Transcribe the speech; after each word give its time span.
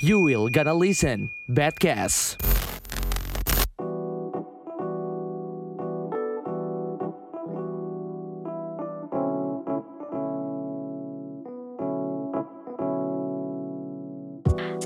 You 0.00 0.20
will 0.20 0.48
gonna 0.48 0.72
listen 0.72 1.30
Badcast. 1.48 2.40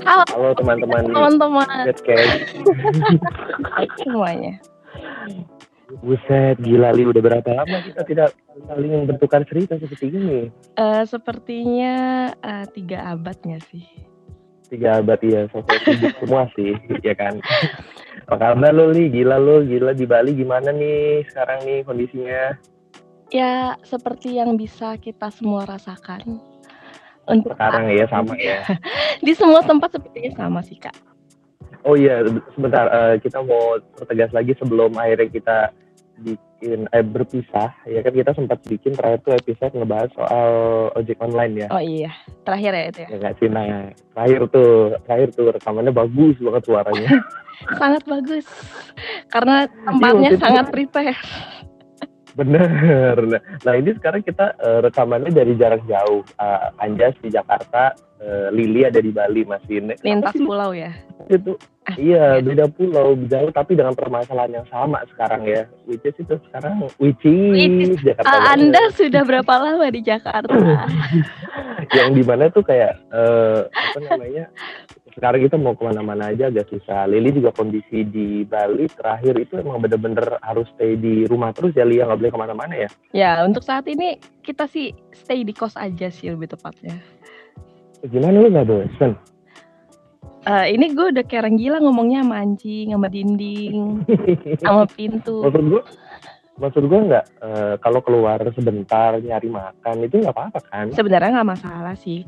Halo 0.03 0.23
Halo 0.27 0.51
teman-teman 0.59 1.03
teman-teman 1.07 1.67
Badcast. 1.87 2.43
semuanya. 4.03 4.59
Buset, 6.05 6.61
gila 6.61 6.93
Li, 6.93 7.09
udah 7.09 7.21
berapa 7.21 7.49
lama 7.49 7.81
kita 7.81 8.01
tidak 8.05 8.29
saling 8.69 9.09
bertukar 9.09 9.41
cerita 9.49 9.81
seperti 9.81 10.13
ini? 10.13 10.53
Eh, 10.77 11.03
sepertinya 11.09 11.95
eh, 12.37 12.65
tiga 12.69 13.17
abadnya 13.17 13.57
sih. 13.73 13.81
Tiga 14.67 14.99
abad 14.99 15.17
ya, 15.23 15.47
sosok 15.49 15.79
semua 16.21 16.45
sih, 16.53 16.75
ya 17.07 17.15
kan? 17.17 17.41
Apa 18.29 18.35
kabar 18.35 18.75
lo 18.75 18.91
Li? 18.93 19.09
Gila 19.09 19.39
lo, 19.41 19.63
gila 19.63 19.95
di 19.95 20.05
Bali 20.05 20.37
gimana 20.37 20.69
nih 20.69 21.25
sekarang 21.31 21.65
nih 21.65 21.79
kondisinya? 21.87 22.53
Ya 23.33 23.75
seperti 23.81 24.37
yang 24.37 24.59
bisa 24.59 24.99
kita 25.01 25.31
semua 25.33 25.65
rasakan. 25.65 26.39
Untuk 27.27 27.59
Sekarang 27.59 27.91
ya 27.91 28.05
sama 28.07 28.37
ya. 28.39 28.63
di 29.25 29.35
semua 29.35 29.59
tempat 29.59 29.99
sepertinya 29.99 30.31
sama 30.35 30.59
sih 30.63 30.79
kak. 30.79 30.95
Oh 31.83 31.95
iya, 31.95 32.23
sebentar 32.55 32.87
eh, 32.87 33.15
kita 33.23 33.43
mau 33.43 33.79
pertegas 33.95 34.31
lagi 34.31 34.55
sebelum 34.59 34.95
akhirnya 34.95 35.27
kita 35.31 35.57
bikin 36.17 36.89
eh 36.89 37.05
berpisah 37.05 37.69
ya 37.85 38.01
kan 38.01 38.13
kita 38.13 38.31
sempat 38.33 38.57
bikin 38.65 38.97
terakhir 38.97 39.21
tuh 39.21 39.33
episode 39.37 39.73
ngebahas 39.77 40.09
soal 40.17 40.49
ojek 40.97 41.17
online 41.21 41.53
ya. 41.63 41.67
Oh 41.69 41.77
iya 41.77 42.09
terakhir 42.41 42.71
ya 42.73 42.83
itu 42.89 42.99
ya. 43.05 43.07
Ya 43.07 43.17
nggak 43.21 43.35
sih, 43.37 43.47
nah 43.47 43.65
terakhir 44.17 44.41
tuh, 44.49 44.71
terakhir 45.05 45.29
tuh 45.37 45.47
rekamannya 45.53 45.93
bagus 45.93 46.35
banget 46.41 46.63
suaranya. 46.65 47.09
Sangat 47.81 48.03
bagus 48.05 48.45
karena 49.29 49.65
tempatnya 49.85 50.29
itu- 50.33 50.41
sangat 50.41 50.65
prepare. 50.69 51.17
Bener. 52.37 53.15
Nah, 53.25 53.41
Nah 53.65 53.73
ini 53.73 53.91
sekarang 53.97 54.21
kita 54.21 54.53
eh, 54.61 54.79
rekamannya 54.85 55.33
dari 55.33 55.57
jarak 55.57 55.81
jauh. 55.89 56.21
Eh, 56.37 56.83
Anjas 56.85 57.17
di 57.17 57.33
Jakarta, 57.33 57.97
eh, 58.21 58.53
Lili 58.53 58.85
ada 58.85 59.01
di 59.01 59.09
Bali 59.09 59.41
masih 59.43 59.89
Lintas 60.05 60.37
pulau 60.37 60.71
ya. 60.71 60.93
itu. 61.27 61.57
Ah, 61.87 61.95
Iya, 61.95 62.43
beda 62.43 62.67
pulau, 62.67 63.15
jauh 63.31 63.47
tapi 63.49 63.79
dengan 63.79 63.95
permasalahan 63.95 64.59
yang 64.59 64.67
sama 64.67 65.01
sekarang 65.15 65.47
ya. 65.47 65.63
Which 65.87 66.03
is 66.03 66.19
itu 66.19 66.35
sekarang, 66.47 66.83
which 66.99 67.23
is, 67.23 67.95
Jakarta. 68.03 68.27
Banget. 68.27 68.53
anda 68.59 68.83
sudah 68.91 69.23
berapa 69.23 69.53
lama 69.55 69.87
di 69.87 70.01
Jakarta? 70.03 70.51
yang 71.97 72.11
di 72.11 72.23
mana 72.27 72.51
tuh 72.51 72.63
kayak 72.63 72.99
eh, 73.11 73.59
apa 73.71 73.99
namanya? 74.03 74.45
Sekarang 75.17 75.41
kita 75.41 75.57
mau 75.57 75.73
ke 75.73 75.81
mana-mana 75.81 76.29
aja 76.29 76.53
agak 76.53 76.69
susah. 76.69 77.09
Lili 77.09 77.33
juga 77.33 77.49
kondisi 77.49 78.05
di 78.05 78.45
Bali 78.45 78.85
terakhir 78.85 79.33
itu 79.41 79.57
emang 79.57 79.81
bener-bener 79.81 80.37
harus 80.45 80.69
stay 80.77 80.93
di 80.93 81.25
rumah 81.25 81.49
terus 81.57 81.73
ya 81.73 81.89
Lia 81.89 82.05
nggak 82.05 82.21
boleh 82.21 82.31
ke 82.31 82.37
mana-mana 82.37 82.73
ya. 82.77 82.89
ya 83.17 83.31
untuk 83.41 83.65
saat 83.65 83.89
ini 83.89 84.21
kita 84.45 84.69
sih 84.69 84.93
stay 85.17 85.41
di 85.41 85.57
kos 85.57 85.73
aja 85.73 86.13
sih 86.13 86.29
lebih 86.29 86.53
tepatnya. 86.53 87.01
Gimana 88.05 88.45
lu 88.45 88.53
nggak 88.53 88.69
bosen? 88.69 89.17
Eh, 90.45 90.77
ini 90.77 90.93
gue 90.93 91.09
udah 91.09 91.25
kayak 91.25 91.49
gila 91.57 91.81
ngomongnya 91.81 92.21
sama 92.21 92.37
anjing, 92.39 92.93
sama 92.93 93.09
dinding, 93.09 94.05
sama 94.61 94.85
pintu. 94.95 95.43
maksud 95.43 95.65
gua 95.65 95.81
maksud 96.55 96.83
gua 96.87 96.99
nggak 97.03 97.25
eh, 97.41 97.73
kalau 97.81 97.99
keluar 98.05 98.39
sebentar 98.53 99.17
nyari 99.17 99.49
makan 99.49 99.95
itu 100.05 100.21
nggak 100.21 100.31
apa-apa 100.31 100.59
kan 100.69 100.85
Sebenarnya 100.93 101.41
nggak 101.41 101.51
masalah 101.57 101.97
sih. 101.97 102.21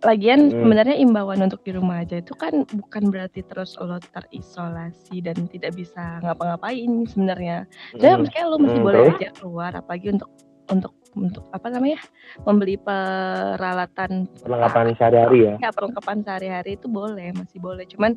Lagian 0.00 0.48
Hmm. 0.48 0.64
sebenarnya 0.64 0.96
imbauan 0.96 1.44
untuk 1.44 1.60
di 1.60 1.76
rumah 1.76 2.00
aja 2.00 2.24
itu 2.24 2.32
kan 2.32 2.64
bukan 2.72 3.12
berarti 3.12 3.44
terus 3.44 3.76
lo 3.76 4.00
terisolasi 4.00 5.20
dan 5.20 5.36
tidak 5.52 5.76
bisa 5.76 6.24
ngapa-ngapain 6.24 6.88
sebenarnya. 7.04 7.68
Jadi 7.92 8.08
Hmm. 8.08 8.18
maksudnya 8.24 8.44
lo 8.48 8.56
masih 8.56 8.80
Hmm, 8.80 8.86
boleh 8.88 9.00
aja 9.12 9.28
keluar, 9.36 9.72
apalagi 9.76 10.08
untuk 10.16 10.30
untuk 10.70 10.92
untuk 11.18 11.42
apa 11.50 11.66
namanya 11.74 11.98
membeli 12.46 12.78
peralatan 12.78 14.30
perlengkapan 14.46 14.94
sehari-hari 14.94 15.38
ya 15.42 15.52
ya 15.58 15.70
perlengkapan 15.74 16.22
sehari-hari 16.22 16.78
itu 16.78 16.86
boleh 16.86 17.34
masih 17.34 17.58
boleh. 17.58 17.84
Cuman 17.84 18.14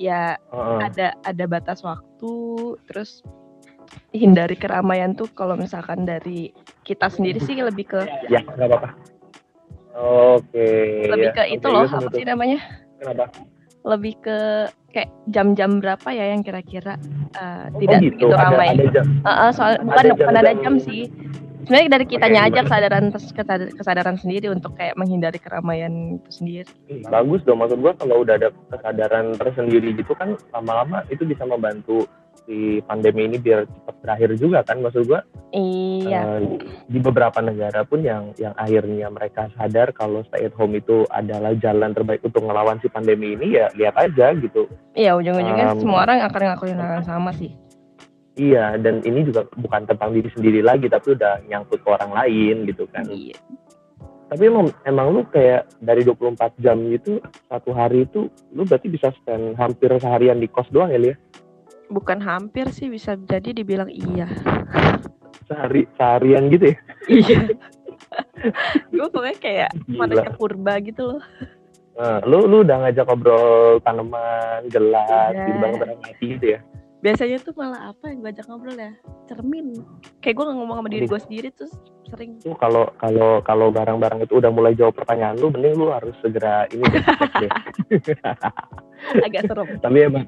ya 0.00 0.40
Heeh. 0.50 0.78
ada 0.80 1.06
ada 1.22 1.44
batas 1.44 1.84
waktu 1.84 2.32
terus 2.88 3.20
hindari 4.16 4.56
keramaian 4.56 5.12
tuh 5.12 5.28
kalau 5.36 5.54
misalkan 5.54 6.08
dari 6.08 6.50
kita 6.82 7.12
sendiri 7.12 7.38
sih 7.44 7.60
lebih 7.60 7.84
ke 7.84 8.00
ya 8.32 8.40
nggak 8.40 8.68
apa-apa 8.72 9.11
oke 9.96 10.68
lebih 11.08 11.28
ya. 11.30 11.34
ke 11.36 11.42
itu 11.52 11.66
loh 11.68 11.84
apa 11.86 12.10
sih 12.12 12.24
namanya? 12.24 12.58
Kenapa? 13.02 13.24
Lebih 13.82 14.14
ke 14.22 14.38
kayak 14.94 15.10
jam-jam 15.32 15.82
berapa 15.82 16.08
ya 16.14 16.30
yang 16.30 16.46
kira-kira 16.46 16.94
uh, 17.34 17.66
Oh, 17.72 17.80
tidak 17.82 17.98
gitu. 18.04 18.14
begitu 18.14 18.34
ada, 18.36 18.44
ramai? 18.46 18.68
ada 18.78 18.86
jam. 18.94 19.06
Uh, 19.24 19.30
uh, 19.30 19.50
soal 19.50 19.72
bukan 19.82 20.02
ada 20.06 20.14
bukan 20.14 20.36
ada 20.38 20.52
jam 20.60 20.74
sih. 20.78 21.10
Sebenarnya 21.62 21.88
dari 21.94 22.06
kitanya 22.10 22.40
Oke, 22.42 22.48
aja 22.50 22.60
kesadaran 22.66 23.04
kesadaran 23.14 23.70
kesadaran 23.78 24.16
sendiri 24.18 24.50
untuk 24.50 24.74
kayak 24.74 24.98
menghindari 24.98 25.38
keramaian 25.38 26.18
itu 26.18 26.30
sendiri. 26.42 26.70
Hmm, 26.90 27.06
bagus 27.06 27.40
dong. 27.46 27.62
Maksud 27.62 27.78
gua 27.78 27.94
kalau 27.94 28.26
udah 28.26 28.34
ada 28.34 28.50
kesadaran 28.70 29.38
tersendiri 29.38 29.94
gitu 29.94 30.12
kan 30.18 30.34
lama-lama 30.50 31.06
itu 31.06 31.22
bisa 31.22 31.46
membantu 31.46 32.06
si 32.42 32.82
pandemi 32.84 33.30
ini 33.30 33.38
biar 33.38 33.64
cepat 33.64 33.94
berakhir 34.02 34.30
juga 34.34 34.66
kan 34.66 34.82
maksud 34.82 35.06
gua 35.06 35.22
iya 35.54 36.42
Eh, 36.42 36.58
di 36.90 36.98
beberapa 36.98 37.38
negara 37.38 37.86
pun 37.86 38.02
yang 38.02 38.34
yang 38.40 38.52
akhirnya 38.58 39.08
mereka 39.12 39.46
sadar 39.54 39.94
kalau 39.94 40.26
stay 40.26 40.48
at 40.50 40.54
home 40.58 40.74
itu 40.74 41.06
adalah 41.12 41.54
jalan 41.58 41.94
terbaik 41.94 42.24
untuk 42.26 42.42
ngelawan 42.42 42.82
si 42.82 42.90
pandemi 42.90 43.38
ini 43.38 43.56
ya 43.60 43.70
lihat 43.78 43.94
aja 43.96 44.34
gitu. 44.34 44.66
iya 44.98 45.14
ujung-ujungnya 45.14 45.76
um, 45.76 45.80
semua 45.80 46.02
orang 46.08 46.24
akan 46.26 46.40
ngelakuin 46.42 46.78
hal 46.78 46.90
yang 47.00 47.06
sama 47.06 47.30
sih 47.36 47.52
Iya 48.32 48.80
dan 48.80 49.04
ini 49.04 49.28
juga 49.28 49.44
bukan 49.60 49.84
tentang 49.84 50.16
diri 50.16 50.32
sendiri 50.32 50.64
lagi 50.64 50.88
tapi 50.88 51.12
udah 51.12 51.44
nyangkut 51.52 51.84
ke 51.84 51.88
orang 51.92 52.16
lain 52.16 52.64
gitu 52.64 52.88
kan. 52.88 53.04
iya 53.12 53.36
Tapi 54.32 54.48
emang 54.48 54.72
emang 54.88 55.12
lu 55.12 55.20
kayak 55.28 55.68
dari 55.84 56.00
24 56.00 56.56
jam 56.56 56.80
gitu 56.88 57.20
satu 57.52 57.76
hari 57.76 58.08
itu 58.08 58.32
lu 58.56 58.64
berarti 58.64 58.88
bisa 58.88 59.12
spend 59.20 59.52
hampir 59.60 59.92
seharian 60.00 60.40
di 60.40 60.48
kos 60.48 60.64
doang 60.72 60.88
ya 60.88 60.96
Lia? 60.96 61.14
Bukan 61.92 62.18
hampir 62.18 62.66
sih 62.72 62.88
bisa 62.88 63.14
jadi 63.28 63.52
dibilang 63.52 63.92
iya. 63.92 64.26
Sehari 65.46 65.84
seharian 66.00 66.48
gitu 66.48 66.72
ya? 66.72 66.76
iya. 67.08 67.40
Gue 68.90 69.08
pokoknya 69.12 69.38
kayak 69.38 69.70
manusia 69.86 70.32
purba 70.34 70.80
gitu 70.80 71.16
loh. 71.16 71.22
Nah, 71.92 72.24
lu 72.24 72.48
lu 72.48 72.64
udah 72.64 72.88
ngajak 72.88 73.04
ngobrol 73.04 73.76
tanaman, 73.84 74.64
gelas, 74.72 75.36
Udah. 75.36 75.44
gitu 75.44 75.58
bareng 75.60 75.76
bareng 75.76 75.98
mati 76.00 76.26
gitu 76.40 76.46
ya? 76.56 76.60
biasanya 77.02 77.42
tuh 77.42 77.50
malah 77.58 77.90
apa 77.90 78.14
yang 78.14 78.22
gue 78.22 78.30
ajak 78.30 78.46
ngobrol 78.46 78.78
ya? 78.78 78.94
Cermin. 79.26 79.74
Kayak 80.22 80.38
gue 80.38 80.44
ngomong 80.54 80.78
sama 80.78 80.88
diri 80.88 81.10
gue 81.10 81.20
sendiri 81.20 81.48
terus 81.50 81.74
sering. 82.12 82.30
Tuh 82.44 82.54
kalau 82.60 82.84
kalau 83.00 83.40
kalau 83.40 83.72
barang-barang 83.72 84.28
itu 84.28 84.38
udah 84.38 84.52
mulai 84.52 84.76
jawab 84.76 84.94
pertanyaan 84.94 85.40
lu, 85.40 85.48
mending 85.48 85.74
lu 85.74 85.88
harus 85.88 86.12
segera 86.20 86.68
ini 86.68 86.84
deh, 86.84 87.00
agak 89.26 89.42
serem. 89.48 89.66
Tapi 89.80 89.98
emang 90.04 90.24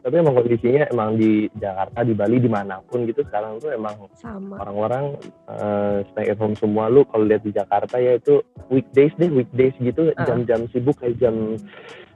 tapi 0.00 0.16
emang 0.16 0.32
kondisinya 0.32 0.88
emang 0.88 1.20
di 1.20 1.44
Jakarta, 1.60 2.00
di 2.00 2.16
Bali, 2.16 2.40
di 2.40 2.48
mana 2.48 2.80
pun 2.80 3.04
gitu 3.04 3.20
sekarang 3.28 3.60
tuh 3.60 3.68
emang 3.68 4.08
sama. 4.16 4.56
orang-orang 4.56 5.12
eh, 5.46 5.96
stay 6.12 6.32
at 6.32 6.40
home 6.40 6.56
semua. 6.56 6.88
Lu 6.88 7.04
kalau 7.04 7.28
lihat 7.28 7.44
di 7.44 7.52
Jakarta 7.52 8.00
ya 8.00 8.16
itu 8.16 8.40
weekdays 8.72 9.12
deh, 9.20 9.28
weekdays 9.28 9.76
gitu. 9.76 10.10
Jam-jam 10.24 10.64
sibuk 10.72 10.96
kayak 10.98 11.20
jam 11.20 11.60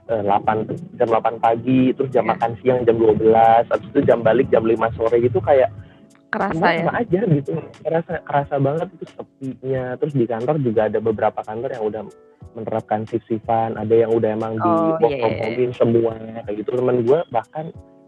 eh, 0.09 0.21
8 0.21 0.97
jam 0.97 1.07
8 1.13 1.37
pagi, 1.41 1.93
terus 1.93 2.09
jam 2.09 2.25
Iya. 2.25 2.31
makan 2.33 2.51
siang 2.61 2.79
jam 2.89 2.97
12, 2.97 3.69
habis 3.69 3.89
itu 3.93 3.99
jam 4.01 4.19
balik 4.25 4.49
jam 4.49 4.65
5 4.65 4.97
sore 4.97 5.21
gitu 5.21 5.37
kayak 5.41 5.69
kerasa 6.35 6.65
ya? 6.67 6.83
sama 6.83 6.93
aja 6.99 7.19
gitu 7.23 7.51
kerasa 7.79 8.13
kerasa 8.21 8.55
banget 8.59 8.87
itu 8.93 9.05
sepinya. 9.09 9.83
Terus 9.95 10.13
di 10.13 10.25
kantor 10.25 10.55
juga 10.59 10.81
ada 10.85 10.99
beberapa 10.99 11.39
kantor 11.39 11.69
yang 11.71 11.85
udah 11.85 12.01
menerapkan 12.53 13.03
shift 13.03 13.25
shiftan 13.25 13.75
ada 13.75 13.91
yang 13.91 14.11
udah 14.11 14.31
emang 14.31 14.55
di 14.55 14.69
Oh, 14.69 14.95
work 14.99 15.11
iya, 15.11 15.21
from 15.21 15.33
iya, 15.33 15.43
home 15.43 15.73
semua 15.73 16.11
kayak 16.43 16.55
gitu. 16.59 16.69
Temen 16.73 16.97
gue 17.01 17.19
bahkan 17.29 17.65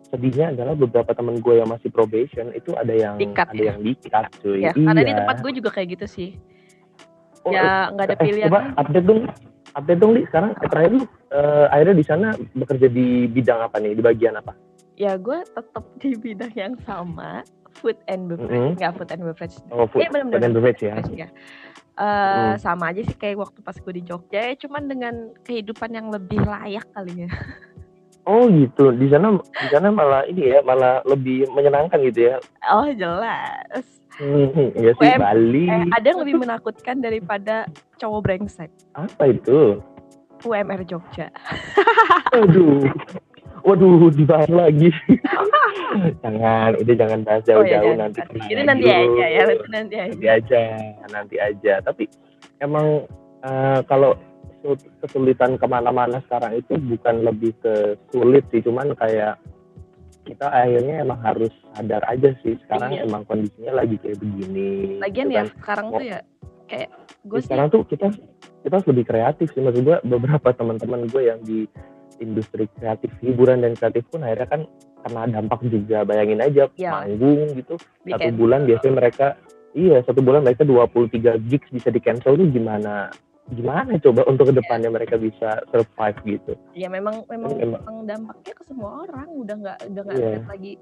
sedihnya 0.08 0.56
adalah 0.56 0.72
beberapa 0.72 1.12
temen 1.12 1.36
gue 1.40 1.60
yang 1.60 1.68
masih 1.68 1.92
probation 1.92 2.56
itu 2.56 2.72
ada 2.76 2.96
yang 2.96 3.20
Di-cut 3.20 3.48
ada 3.52 3.60
ya? 3.60 3.68
yang 3.76 3.80
dikat 3.84 4.26
cuy. 4.40 4.64
Ya 4.64 4.72
karena 4.72 5.02
di 5.02 5.12
Iya. 5.12 5.20
tempat 5.20 5.36
gue 5.44 5.52
juga 5.52 5.70
kayak 5.72 5.88
gitu 6.00 6.06
sih. 6.08 6.30
Oh, 7.44 7.52
ya 7.52 7.92
nggak 7.92 8.06
ada 8.12 8.16
eh, 8.16 8.20
pilihan. 8.24 8.48
coba 8.48 8.60
update 8.76 9.08
dong 9.08 9.22
update 9.76 10.00
dong 10.00 10.12
di. 10.16 10.22
Sekarang 10.28 10.52
eh, 10.56 10.68
terakhir 10.68 10.92
lu 10.96 11.04
eh, 11.32 11.66
akhirnya 11.72 11.96
di 11.96 12.06
sana 12.08 12.28
bekerja 12.56 12.88
di 12.88 13.08
bidang 13.28 13.60
apa 13.64 13.78
nih? 13.80 13.92
Di 13.96 14.04
bagian 14.04 14.36
apa? 14.36 14.52
Ya 14.98 15.14
gue 15.14 15.40
tetap 15.46 15.84
di 16.00 16.16
bidang 16.16 16.54
yang 16.56 16.74
sama 16.82 17.44
food 17.78 17.98
and 18.10 18.28
beverage 18.28 18.50
Mm-mm. 18.50 18.74
nggak 18.76 18.92
food 18.98 19.10
and 19.14 19.22
beverage 19.24 19.56
oh 19.70 19.86
food, 19.88 20.02
Iya, 20.02 20.10
food 20.12 20.44
and 20.44 20.54
beverage 20.54 20.82
ya 20.82 20.96
ya 21.14 21.30
Eh, 21.98 22.06
Mm. 22.54 22.62
sama 22.62 22.94
aja 22.94 23.02
sih 23.02 23.18
kayak 23.18 23.42
waktu 23.42 23.66
pas 23.66 23.74
gue 23.74 23.90
di 23.90 24.06
Jogja 24.06 24.38
ya 24.38 24.54
cuman 24.54 24.86
dengan 24.86 25.34
kehidupan 25.42 25.90
yang 25.90 26.14
lebih 26.14 26.38
layak 26.46 26.86
kali 26.94 27.26
ya 27.26 27.30
oh 28.30 28.46
gitu 28.46 28.94
di 28.94 29.10
sana 29.10 29.34
di 29.34 29.68
sana 29.74 29.90
malah 29.90 30.22
ini 30.30 30.54
ya 30.54 30.62
malah 30.62 31.02
lebih 31.10 31.50
menyenangkan 31.50 31.98
gitu 32.06 32.30
ya 32.30 32.36
oh 32.70 32.86
jelas 32.94 33.82
Hmm, 34.18 34.74
iya 34.74 34.98
sih 34.98 35.14
UM 35.14 35.22
Bali. 35.22 35.70
Eh, 35.70 35.86
ada 35.94 36.06
yang 36.10 36.26
lebih 36.26 36.42
menakutkan 36.42 37.06
daripada 37.06 37.70
cowok 38.02 38.26
brengsek. 38.26 38.74
Apa 38.98 39.30
itu? 39.30 39.78
UMR 40.42 40.82
Jogja. 40.90 41.30
Aduh. 42.34 42.82
Waduh, 43.68 44.08
dibahas 44.10 44.48
lagi. 44.48 44.88
jangan, 46.24 46.72
udah 46.78 46.96
jangan 46.96 47.20
bahas 47.22 47.44
Oh 47.44 47.48
ya, 47.48 47.52
jauh-jauh 47.54 47.84
jangan. 47.90 48.00
nanti. 48.08 48.20
Jadi 48.22 48.48
kena 48.54 48.64
nanti 48.66 48.82
dulu. 48.82 48.96
aja 48.96 49.26
ya, 49.28 49.44
nanti 49.44 49.68
nanti 49.68 49.96
aja. 49.96 50.08
nanti 50.08 50.26
aja 50.30 50.62
nanti 51.08 51.36
aja 51.38 51.74
tapi 51.82 52.04
emang 52.60 52.88
eh, 53.42 53.80
kalau 53.84 54.12
su- 54.62 54.92
kesulitan 55.00 55.56
ke 55.56 55.66
mana-mana 55.66 56.24
sekarang 56.24 56.56
itu 56.56 56.74
bukan 56.78 57.24
lebih 57.24 57.52
ke 57.58 57.74
sulit 58.10 58.44
sih 58.50 58.62
cuman 58.62 58.92
kayak 58.94 59.36
kita 60.24 60.44
akhirnya 60.46 61.02
emang 61.02 61.20
harus 61.22 61.52
sadar 61.72 62.04
aja 62.06 62.36
sih 62.42 62.60
sekarang 62.66 62.92
Iya. 62.94 63.02
emang 63.04 63.24
kondisinya 63.24 63.74
lagi 63.76 63.96
kayak 63.98 64.20
begini 64.20 65.00
Lagian 65.00 65.28
gitu 65.28 65.34
ya 65.34 65.40
kan. 65.40 65.48
sekarang 65.56 65.88
tuh 65.90 66.04
ya 66.06 66.20
kayak 66.68 66.90
gue 67.24 67.38
sih 67.38 67.46
sekarang 67.48 67.68
tuh 67.70 67.82
kita 67.86 68.08
kita 68.62 68.74
harus 68.74 68.88
lebih 68.88 69.06
kreatif 69.06 69.48
sih 69.50 69.62
maksud 69.62 69.82
gue 69.82 69.98
beberapa 70.06 70.50
teman-teman 70.52 71.08
gue 71.08 71.22
yang 71.26 71.40
di 71.42 71.64
industri 72.20 72.66
kreatif 72.74 73.12
hiburan 73.20 73.62
dan 73.62 73.74
kreatif 73.74 74.06
pun 74.08 74.22
akhirnya 74.22 74.48
kan 74.48 74.62
kena 75.02 75.24
dampak 75.30 75.60
juga 75.64 76.04
bayangin 76.04 76.42
aja 76.42 76.68
Ya. 76.76 76.92
manggung 76.96 77.54
gitu 77.54 77.76
satu 77.78 78.04
weekend. 78.04 78.36
bulan 78.36 78.62
biasanya 78.66 78.94
mereka 78.96 79.28
iya 79.74 79.98
satu 80.02 80.20
bulan 80.20 80.42
mereka 80.42 80.64
23 80.64 81.38
gigs 81.46 81.70
bisa 81.70 81.90
di 81.90 82.00
cancel 82.00 82.34
itu 82.34 82.50
gimana 82.52 83.14
gimana 83.48 83.96
coba 83.98 84.28
untuk 84.28 84.52
ke 84.52 84.60
depannya 84.60 84.92
mereka 84.92 85.16
bisa 85.16 85.64
survive 85.72 86.20
gitu? 86.28 86.52
Ya 86.76 86.92
memang 86.92 87.24
memang, 87.32 87.56
Emang- 87.56 87.80
memang 87.80 87.98
dampaknya 88.04 88.54
ke 88.54 88.64
semua 88.68 89.08
orang. 89.08 89.28
Udah 89.32 89.56
nggak 89.56 89.78
udah 89.88 90.02
nggak 90.04 90.18
Iya. 90.18 90.28
lihat 90.36 90.46
lagi 90.48 90.74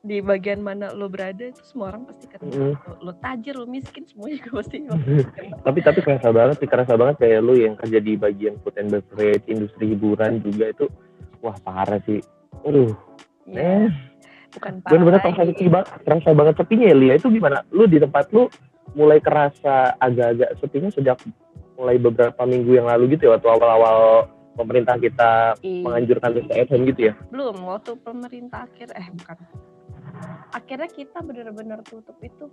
di 0.00 0.16
bagian 0.20 0.60
mana 0.60 0.92
lo 0.92 1.08
berada 1.08 1.40
itu 1.40 1.64
semua 1.64 1.92
orang 1.92 2.04
pasti 2.04 2.28
kena. 2.28 2.44
Mm. 2.46 2.74
lo, 2.76 2.92
lo 3.00 3.12
tajir 3.16 3.54
lo 3.56 3.64
miskin 3.64 4.04
semuanya 4.04 4.36
juga 4.40 4.50
pasti 4.60 4.76
tapi 5.64 5.78
tapi 5.80 5.98
kerasa 6.00 6.28
banget 6.28 6.56
sih 6.60 6.68
kerasa 6.68 6.92
banget 6.96 7.16
kayak 7.18 7.40
lu 7.40 7.54
yang 7.56 7.74
kerja 7.76 7.98
di 7.98 8.12
bagian 8.16 8.54
food 8.60 8.76
and 8.76 8.92
beverage 8.92 9.44
industri 9.48 9.92
hiburan 9.92 10.44
juga 10.44 10.72
itu 10.72 10.86
wah 11.40 11.56
parah 11.64 12.00
sih. 12.04 12.20
Aduh. 12.64 12.92
Ya, 13.48 13.88
eh. 13.88 13.88
Bukan 14.50 14.82
bener-bener 14.84 15.20
parah 15.20 15.32
terasa 15.32 15.42
lagi. 15.42 15.52
sepi 15.56 15.66
banget 15.70 15.88
terasa 16.04 16.28
banget. 16.36 16.54
Sepinya 16.58 16.84
ya 16.84 16.96
Lia 16.96 17.14
itu 17.16 17.28
gimana? 17.30 17.58
Lu 17.72 17.84
di 17.88 17.96
tempat 17.96 18.28
lu 18.30 18.44
mulai 18.92 19.22
kerasa 19.22 19.94
agak-agak 19.96 20.58
sepinya 20.58 20.90
sejak 20.90 21.16
mulai 21.80 21.96
beberapa 21.96 22.42
minggu 22.44 22.76
yang 22.76 22.86
lalu 22.86 23.16
gitu 23.16 23.26
ya 23.26 23.40
waktu 23.40 23.48
awal-awal 23.48 24.28
pemerintah 24.52 25.00
kita 25.00 25.56
Ih, 25.64 25.80
menganjurkan 25.80 26.36
PSBM 26.36 26.80
gitu 26.92 27.00
ya? 27.08 27.14
Belum 27.32 27.56
waktu 27.64 27.96
pemerintah 27.96 28.68
akhir 28.68 28.92
eh 28.92 29.08
bukan. 29.08 29.36
Akhirnya 30.52 30.84
kita 30.86 31.24
benar-benar 31.24 31.80
tutup 31.82 32.20
itu 32.20 32.52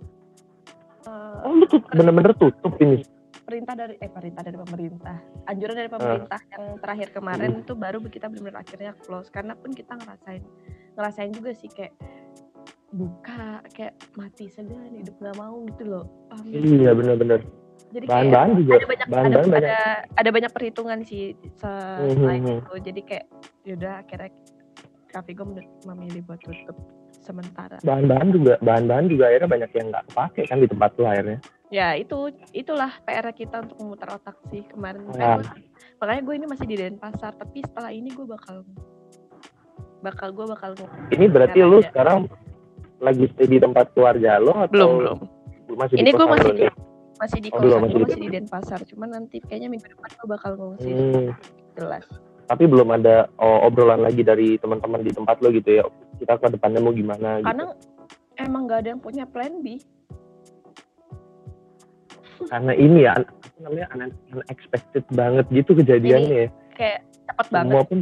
eh, 1.04 1.36
oh 1.44 1.52
bener-bener 1.92 2.32
tutup 2.32 2.72
ini? 2.80 3.04
Perintah 3.44 3.76
dari 3.76 4.00
eh 4.00 4.08
perintah 4.08 4.40
dari 4.40 4.56
pemerintah. 4.56 5.16
Anjuran 5.44 5.72
Ah. 5.72 5.78
dari 5.80 5.90
pemerintah 5.92 6.40
yang 6.52 6.64
terakhir 6.80 7.08
kemarin 7.12 7.50
Hmm. 7.52 7.62
itu 7.64 7.72
baru 7.76 7.98
kita 8.00 8.26
benar-benar 8.28 8.64
akhirnya 8.64 8.92
close. 8.98 9.28
Karena 9.28 9.52
pun 9.52 9.72
kita 9.72 9.92
ngerasain 9.92 10.42
ngerasain 10.96 11.32
juga 11.36 11.52
sih 11.52 11.68
kayak 11.68 11.92
buka 12.88 13.60
kayak 13.76 13.94
mati 14.16 14.48
segan 14.48 14.88
hidup 14.96 15.12
nggak 15.20 15.36
mau 15.36 15.60
gitu 15.68 15.84
loh. 15.84 16.04
Nggak? 16.32 16.64
iya 16.64 16.90
bener-bener 16.96 17.40
jadi 17.88 18.04
kayak 18.04 18.12
bahan-bahan 18.12 18.50
juga 18.54 18.72
ada 18.74 18.86
banyak 18.86 19.00
ada, 19.00 19.12
bahan-bahan 19.12 19.48
banyak 19.48 19.70
ada 19.70 19.80
ada 20.14 20.30
banyak 20.30 20.52
perhitungan 20.52 20.98
sih 21.02 21.22
se- 21.54 22.08
selain 22.12 22.42
Mhm. 22.42 22.56
itu 22.60 22.74
jadi 22.84 23.00
kayak 23.02 23.26
yaudah 23.64 23.94
akhirnya 23.98 24.30
Cafe 25.08 25.32
gue 25.32 25.46
memilih 25.86 26.20
buat 26.22 26.36
tutup 26.38 26.76
sementara 27.18 27.80
bahan-bahan 27.80 28.28
juga 28.30 28.54
bahan-bahan 28.60 29.08
juga 29.08 29.24
akhirnya 29.26 29.48
banyak 29.48 29.70
yang 29.72 29.86
nggak 29.88 30.04
kepake 30.06 30.42
kan 30.44 30.58
di 30.58 30.68
tempat 30.68 30.90
lu 30.94 31.04
akhirnya 31.04 31.38
ya 31.68 31.88
itu 31.94 32.18
itulah 32.52 32.92
PR 33.02 33.28
kita 33.30 33.56
untuk 33.62 33.76
memutar 33.78 34.08
otak 34.14 34.36
sih 34.48 34.64
kemarin 34.66 35.04
Ah. 35.10 35.10
Makanya 35.10 35.36
gua- 35.38 35.56
makanya 35.98 36.22
gue 36.22 36.34
ini 36.34 36.46
masih 36.46 36.66
di 36.66 36.76
Denpasar 36.76 37.32
tapi 37.34 37.58
setelah 37.62 37.90
ini 37.90 38.08
gue 38.10 38.24
bakal 38.24 38.64
bakal 39.98 40.28
gue 40.30 40.46
bakal 40.46 40.70
ini 41.10 41.26
berarti 41.26 41.58
lu 41.60 41.78
aja. 41.78 41.88
sekarang 41.90 42.18
lagi 42.98 43.24
stay 43.28 43.46
di 43.46 43.58
tempat 43.58 43.90
keluarga 43.92 44.38
lo 44.38 44.54
atau 44.60 44.70
belum 44.70 44.90
belum 45.66 45.78
masih 45.78 45.94
ini 45.96 46.10
gue 46.10 46.26
masih 46.26 46.52
di? 46.52 46.64
Masih 47.18 47.38
di 47.40 47.48
Oh, 47.50 47.58
kosan 47.58 47.80
masih 47.80 47.94
di- 47.94 48.04
masih 48.04 48.20
di 48.20 48.28
Denpasar. 48.30 48.80
Cuman 48.84 49.08
nanti 49.10 49.36
kayaknya 49.40 49.68
minggu 49.68 49.86
depan 49.88 50.08
gue 50.12 50.28
bakal 50.28 50.50
ngungsi 50.54 50.88
Hmm, 50.88 51.28
jelas. 51.74 52.04
Tapi 52.46 52.64
belum 52.64 52.88
ada 52.90 53.28
oh, 53.36 53.58
obrolan 53.62 54.00
lagi 54.00 54.22
dari 54.22 54.56
teman-teman 54.56 55.02
di 55.02 55.10
tempat 55.10 55.36
lo 55.38 55.50
gitu 55.50 55.68
ya. 55.68 55.84
Kita 56.16 56.34
ke 56.34 56.48
depannya 56.50 56.80
mau 56.80 56.90
gimana 56.90 57.38
gitu. 57.38 57.46
karena 57.46 57.66
emang 58.36 58.62
gak 58.64 58.78
ada 58.80 58.88
yang 58.90 59.02
punya 59.02 59.24
plan 59.24 59.60
B. 59.60 59.76
Karena 62.40 62.72
ini 62.72 63.02
ya 63.02 63.18
apa 63.18 63.28
namanya 63.60 63.86
un- 63.92 64.16
unexpected 64.32 65.04
banget 65.10 65.44
gitu 65.50 65.74
kejadiannya 65.74 66.38
ya. 66.38 66.48
kayak 66.72 67.00
cepet 67.26 67.46
banget 67.50 67.66
semua 67.68 67.82
pun 67.84 67.98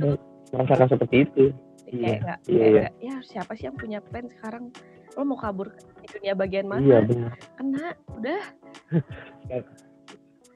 merasakan 0.52 0.88
seperti 0.88 1.16
itu. 1.22 1.44
Kayak 1.82 1.88
Iya, 1.88 2.04
iya, 2.04 2.18
kayak 2.20 2.36
iya. 2.46 2.68
nggak, 2.76 2.92
ya 3.00 3.16
siapa 3.24 3.52
sih 3.54 3.64
yang 3.64 3.76
punya 3.76 3.98
plan 3.98 4.28
sekarang? 4.28 4.68
Lo 5.14 5.24
mau 5.24 5.34
kabur 5.34 5.72
di 6.06 6.14
dunia 6.14 6.32
bagian 6.38 6.66
mana 6.70 6.80
iya 6.86 6.98
benar. 7.02 7.32
kena 7.58 7.86
udah. 8.14 8.42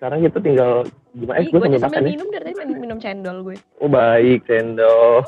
Sekarang 0.01 0.25
kita 0.25 0.39
tinggal 0.41 0.73
gimana? 1.13 1.37
Eh 1.43 1.45
gue 1.53 1.61
sambil 1.61 1.83
makan 1.85 2.01
ya? 2.01 2.11
minum 2.17 2.29
dari 2.33 2.53
tadi 2.57 2.73
minum, 2.73 2.81
minum 2.81 2.99
cendol 3.03 3.37
gue. 3.45 3.57
Oh 3.85 3.91
baik 3.91 4.49
cendol. 4.49 5.21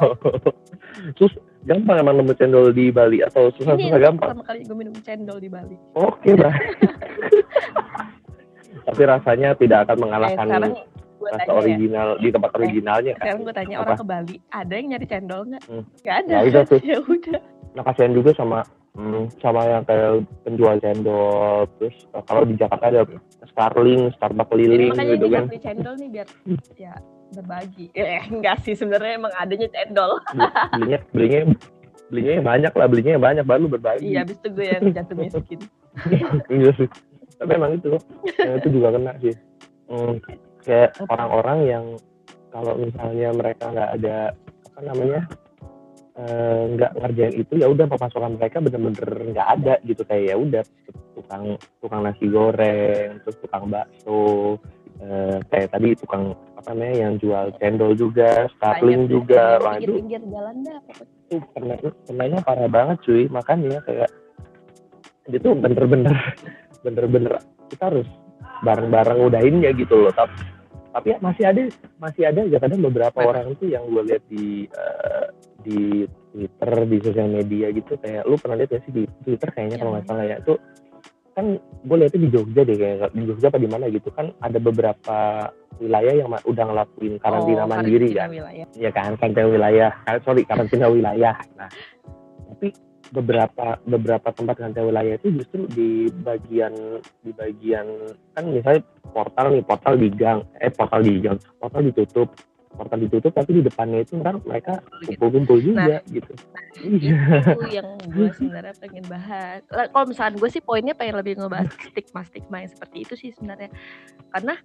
Terus 1.21 1.33
gampang 1.69 2.01
emang 2.01 2.17
nemu 2.23 2.33
cendol 2.41 2.73
di 2.73 2.89
Bali 2.89 3.21
atau 3.21 3.53
ini 3.53 3.55
susah-susah 3.61 4.01
yang 4.01 4.17
gampang? 4.17 4.33
pertama 4.33 4.45
kali 4.49 4.65
gue 4.65 4.77
minum 4.79 4.95
cendol 5.05 5.39
di 5.43 5.51
Bali. 5.53 5.77
Oke 5.93 6.33
bah 6.41 6.57
tapi 8.83 9.03
rasanya 9.07 9.55
tidak 9.57 9.89
akan 9.89 9.97
eh, 9.97 10.03
mengalahkan 10.03 10.47
sekarang 10.49 10.73
gue 11.23 11.31
rasa 11.31 11.39
tanya 11.39 11.55
ya. 11.55 11.61
original 11.63 12.09
di 12.19 12.29
tempat 12.35 12.51
originalnya 12.59 13.13
kan 13.15 13.23
sekarang 13.23 13.41
gue 13.47 13.55
tanya 13.55 13.75
Apa? 13.79 13.83
orang 13.87 13.95
ke 13.95 14.07
Bali 14.07 14.37
ada 14.51 14.73
yang 14.75 14.87
nyari 14.91 15.07
cendol 15.07 15.43
nggak? 15.47 15.63
Hmm. 15.71 15.85
ada. 16.03 16.35
Ada 16.43 16.61
tuh. 16.67 16.81
ya 16.83 16.97
udah. 16.99 17.41
Nah 17.79 17.83
kasihan 17.87 18.13
juga 18.13 18.31
sama 18.35 18.59
hmm, 18.97 19.25
sama 19.41 19.65
yang 19.69 19.83
kayak 19.85 20.25
penjual 20.45 20.75
cendol 20.81 21.65
terus 21.79 21.97
eh, 22.13 22.23
kalau 22.29 22.43
di 22.45 22.55
Jakarta 22.57 22.85
ada 22.93 23.03
Starling 23.53 24.13
Starbucks 24.17 24.49
jadi 24.49 24.53
keliling 24.53 24.91
makanya 24.93 25.15
gitu 25.17 25.27
kan. 25.29 25.45
beli 25.49 25.61
cendol 25.61 25.95
nih 25.99 26.09
biar 26.09 26.29
ya 26.77 26.95
berbagi. 27.33 27.89
Eh 27.97 28.23
enggak 28.29 28.61
sih 28.63 28.77
sebenarnya 28.77 29.17
emang 29.17 29.33
adanya 29.41 29.69
cendol. 29.73 30.21
Beli- 30.37 30.53
belinya 30.77 30.99
belinya 31.13 31.41
belinya 32.13 32.43
banyak 32.45 32.73
lah 32.77 32.87
belinya 32.93 33.13
banyak 33.17 33.45
baru 33.49 33.65
berbagi. 33.73 34.13
Iya 34.13 34.29
abis 34.29 34.37
itu 34.37 34.49
gue 34.53 34.67
yang 34.69 34.85
jatuh 34.93 35.17
miskin. 35.17 35.61
Iya 36.53 36.71
sih. 36.77 36.89
Tapi 37.41 37.51
emang 37.59 37.77
itu, 37.77 37.97
yang 38.39 38.57
itu 38.61 38.69
juga 38.71 38.89
kena 38.97 39.13
sih. 39.21 39.35
Hmm, 39.89 40.15
kayak 40.63 40.95
orang-orang 41.09 41.59
yang 41.69 41.85
kalau 42.53 42.77
misalnya 42.77 43.29
mereka 43.33 43.65
nggak 43.73 43.91
ada 43.99 44.17
apa 44.73 44.81
namanya 44.85 45.21
eh, 46.19 46.63
nggak 46.77 46.93
ngerjain 46.99 47.35
itu 47.41 47.55
ya 47.57 47.67
udah 47.69 47.87
pemasukan 47.89 48.37
mereka 48.37 48.61
bener-bener 48.61 49.11
nggak 49.33 49.49
ada 49.61 49.75
gitu. 49.85 50.03
Kayak 50.05 50.25
ya 50.33 50.37
udah 50.37 50.63
tukang 51.17 51.45
tukang 51.81 52.01
nasi 52.05 52.25
goreng 52.29 53.21
terus 53.25 53.37
tukang 53.41 53.69
bakso 53.69 54.57
eh, 55.01 55.39
kayak 55.49 55.69
tadi 55.73 55.89
tukang 55.97 56.37
apa 56.57 56.71
namanya 56.73 56.95
yang 57.09 57.13
jual 57.19 57.47
cendol 57.59 57.93
juga 57.97 58.47
starling 58.59 59.09
juga. 59.09 59.59
Wah 59.61 59.77
itu 59.81 59.99
pinggir-pinggir 59.99 60.23
jalan 60.29 60.57
dah 60.65 60.81
itu 61.33 61.37
kena 61.57 61.75
kenanya 62.05 62.39
parah 62.45 62.69
banget 62.69 62.97
cuy. 63.05 63.25
Makanya 63.33 63.81
kayak 63.89 64.11
itu 65.31 65.49
bener-bener 65.55 66.17
bener-bener 66.85 67.39
kita 67.71 67.89
harus 67.89 68.09
bareng-bareng 68.63 69.19
udahin 69.27 69.63
ya 69.63 69.71
gitu 69.75 70.07
loh 70.07 70.13
tapi 70.15 70.52
tapi 70.93 71.07
ya 71.11 71.19
masih 71.19 71.45
ada 71.49 71.61
masih 71.99 72.23
ada. 72.29 72.41
Aja 72.43 72.59
kadang 72.61 72.81
beberapa 72.85 73.19
Apa? 73.19 73.29
orang 73.33 73.57
tuh 73.57 73.69
yang 73.73 73.89
gue 73.89 74.03
lihat 74.13 74.23
di 74.29 74.69
eh, 74.69 75.27
di 75.63 75.81
Twitter 76.33 76.71
di 76.87 76.97
sosial 77.01 77.29
media 77.33 77.67
gitu 77.73 77.97
kayak 77.97 78.27
lu 78.29 78.37
pernah 78.37 78.57
lihat 78.61 78.71
gak 78.77 78.83
sih 78.85 78.93
di 78.93 79.03
Twitter 79.25 79.49
kayaknya 79.51 79.79
kalau 79.81 79.97
nggak 79.97 80.07
salah 80.07 80.25
ya? 80.27 80.37
Itu 80.39 80.55
kan 81.33 81.47
gue 81.59 81.97
lihatnya 81.97 82.21
di 82.21 82.31
Jogja 82.31 82.61
deh 82.63 82.77
kayak 82.77 83.17
di 83.17 83.25
Jogja 83.25 83.47
apa 83.49 83.59
di 83.59 83.69
mana? 83.71 83.85
Gitu. 83.89 84.09
Kan 84.13 84.37
ada 84.39 84.59
beberapa 84.61 85.19
wilayah 85.81 86.15
yang 86.15 86.29
udah 86.29 86.65
ngelakuin 86.69 87.15
karantina 87.19 87.65
Oh, 87.65 87.71
mandiri 87.73 88.13
karantina 88.13 88.21
kan? 88.21 88.29
wilayah. 88.37 88.67
ya 88.77 88.91
kan 88.93 89.11
karantina 89.17 89.49
wilayah. 89.49 89.91
Ah, 90.05 90.21
sorry 90.21 90.43
karantina 90.45 90.87
wilayah. 90.93 91.35
Nah 91.57 91.71
tapi 92.53 92.69
beberapa 93.13 93.77
beberapa 93.85 94.33
tempat 94.33 94.57
karantina 94.57 94.89
wilayah 94.89 95.15
itu 95.21 95.29
justru 95.37 95.69
di 95.69 96.09
bagian 96.25 96.73
di 97.21 97.31
bagian 97.37 97.87
kan 98.33 98.45
misalnya 98.49 98.81
portal 99.13 99.53
nih 99.53 99.63
portal 99.63 99.95
di 100.01 100.09
gang 100.09 100.41
eh 100.65 100.73
portal 100.73 101.05
di 101.05 101.21
gang 101.21 101.37
portal 101.61 101.85
ditutup 101.85 102.33
portal 102.73 102.99
ditutup 103.05 103.37
tapi 103.37 103.61
di 103.61 103.63
depannya 103.69 104.01
itu 104.01 104.17
kan 104.25 104.41
mereka 104.49 104.81
Gitu. 105.05 105.19
kumpul-kumpul 105.21 105.59
juga 105.61 106.01
gitu 106.09 106.33
iya 107.05 107.21
itu 107.53 107.67
yang 107.69 107.89
gue 108.09 108.33
sebenarnya 108.33 108.73
pengen 108.81 109.05
bahas. 109.05 109.61
Kalau 109.69 110.09
misalkan 110.09 110.41
gue 110.41 110.49
sih 110.49 110.65
poinnya 110.65 110.97
pengen 110.97 111.21
lebih 111.21 111.37
ngebahas 111.37 111.69
stigma-stigma 111.93 112.65
yang 112.65 112.73
seperti 112.73 112.97
itu 113.05 113.15
sih 113.19 113.29
sebenarnya. 113.37 113.69
Karena 114.33 114.57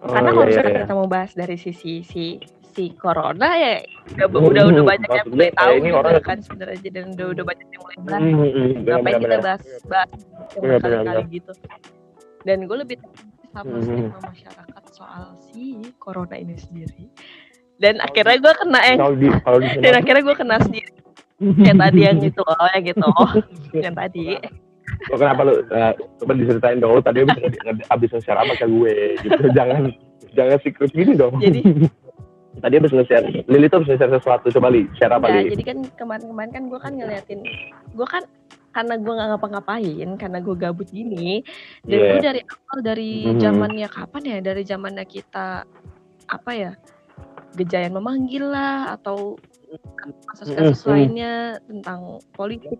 Oh, 0.00 0.08
karena 0.08 0.32
iya, 0.32 0.34
kalau 0.34 0.44
iya, 0.44 0.50
misalkan 0.50 0.72
iya. 0.72 0.80
kita 0.80 0.94
mau 0.96 1.08
bahas 1.12 1.32
dari 1.36 1.56
sisi 1.60 2.00
si 2.00 2.40
si 2.70 2.94
corona 2.94 3.48
ya 3.52 3.82
udah 4.16 4.26
udah, 4.30 4.62
udah 4.70 4.84
banyak 4.86 5.10
yang 5.10 5.26
mulai 5.26 5.50
tahu 5.50 5.66
kayak 5.66 5.76
ini 5.76 5.88
juga 5.88 6.00
orang- 6.00 6.22
kan 6.24 6.38
sebenarnya. 6.38 6.90
Dan 6.90 7.04
udah, 7.12 7.26
udah 7.30 7.44
banyak 7.44 7.66
yang 7.66 7.80
mulai 7.80 7.98
bahas. 8.00 8.20
Hmm, 8.20 8.32
hmm, 8.32 8.50
hmm, 8.50 8.70
Ngapain 8.80 9.14
kita 9.18 9.36
bahas 9.38 9.62
bahas 9.84 10.10
yang 10.54 10.62
berkali-kali 10.62 11.22
gitu. 11.32 11.52
Dan 12.40 12.56
gue 12.64 12.76
lebih 12.78 12.96
sama 13.50 13.66
Mhm. 13.68 13.82
stigma 13.82 14.18
masyarakat 14.22 14.82
soal 14.90 15.24
si 15.42 15.62
corona 15.96 16.36
ini 16.36 16.54
sendiri. 16.54 17.04
Dan 17.76 17.98
akhirnya 17.98 18.36
gue 18.38 18.52
kena 18.54 18.80
yang 18.84 18.98
kalau 18.98 19.14
di 19.14 19.28
kalau 19.40 19.58
di 19.58 19.68
dan 19.80 19.92
akhirnya 19.96 20.22
gue 20.22 20.36
kena 20.36 20.56
sendiri 20.60 20.92
kayak 21.40 21.78
tadi 21.80 22.00
yang 22.04 22.16
gitu 22.20 22.42
oh 22.44 22.68
yang 22.70 22.84
gitu. 22.84 23.06
Oh 23.08 23.30
yang 23.84 23.94
tadi. 23.96 24.36
Lo 25.08 25.16
kenapa 25.16 25.40
lu 25.42 25.54
uh, 25.64 25.92
coba 26.20 26.32
diceritain 26.36 26.76
dong. 26.76 26.92
Lu 26.94 27.02
tadi 27.02 27.24
abis, 27.24 27.86
abis 27.88 28.10
apa 28.28 28.52
ke 28.54 28.66
gue 28.68 28.94
gitu. 29.24 29.42
Jangan 29.56 29.88
jangan 30.36 30.58
secret 30.60 30.92
gini 30.92 31.12
dong. 31.16 31.40
Jadi? 31.40 31.60
Tadi 32.58 32.74
abis 32.76 32.90
nge-share. 32.90 33.46
Lili 33.46 33.66
tuh 33.66 33.78
abis 33.78 33.94
nge-share 33.94 34.12
sesuatu. 34.18 34.50
Coba 34.50 34.68
Li 34.68 34.90
share 34.98 35.14
apa 35.14 35.30
ya 35.30 35.46
Li? 35.46 35.54
jadi 35.54 35.62
kan 35.70 35.78
kemarin-kemarin 35.94 36.50
kan 36.50 36.62
gue 36.66 36.78
kan 36.78 36.92
ngeliatin 36.98 37.40
gue 37.90 38.06
kan 38.06 38.26
karena 38.70 38.94
gue 38.96 39.12
nggak 39.12 39.28
ngapa-ngapain 39.34 40.08
karena 40.14 40.38
gue 40.38 40.54
gabut 40.54 40.86
gini 40.86 41.42
dan 41.82 41.98
Iya. 41.98 42.06
gue 42.06 42.18
dari 42.22 42.40
awal 42.44 42.78
dari 42.80 43.10
Mhm. 43.26 43.38
zamannya 43.38 43.88
kapan 43.88 44.22
ya? 44.24 44.38
Dari 44.40 44.62
zamannya 44.62 45.04
kita 45.04 45.46
apa 46.26 46.50
ya 46.54 46.72
gejayan 47.54 47.94
memanggil 47.94 48.46
lah 48.46 48.94
atau 48.94 49.38
kasus-kasus 50.34 50.82
Mhm. 50.82 50.90
lainnya 50.90 51.34
tentang 51.66 52.00
politik. 52.34 52.78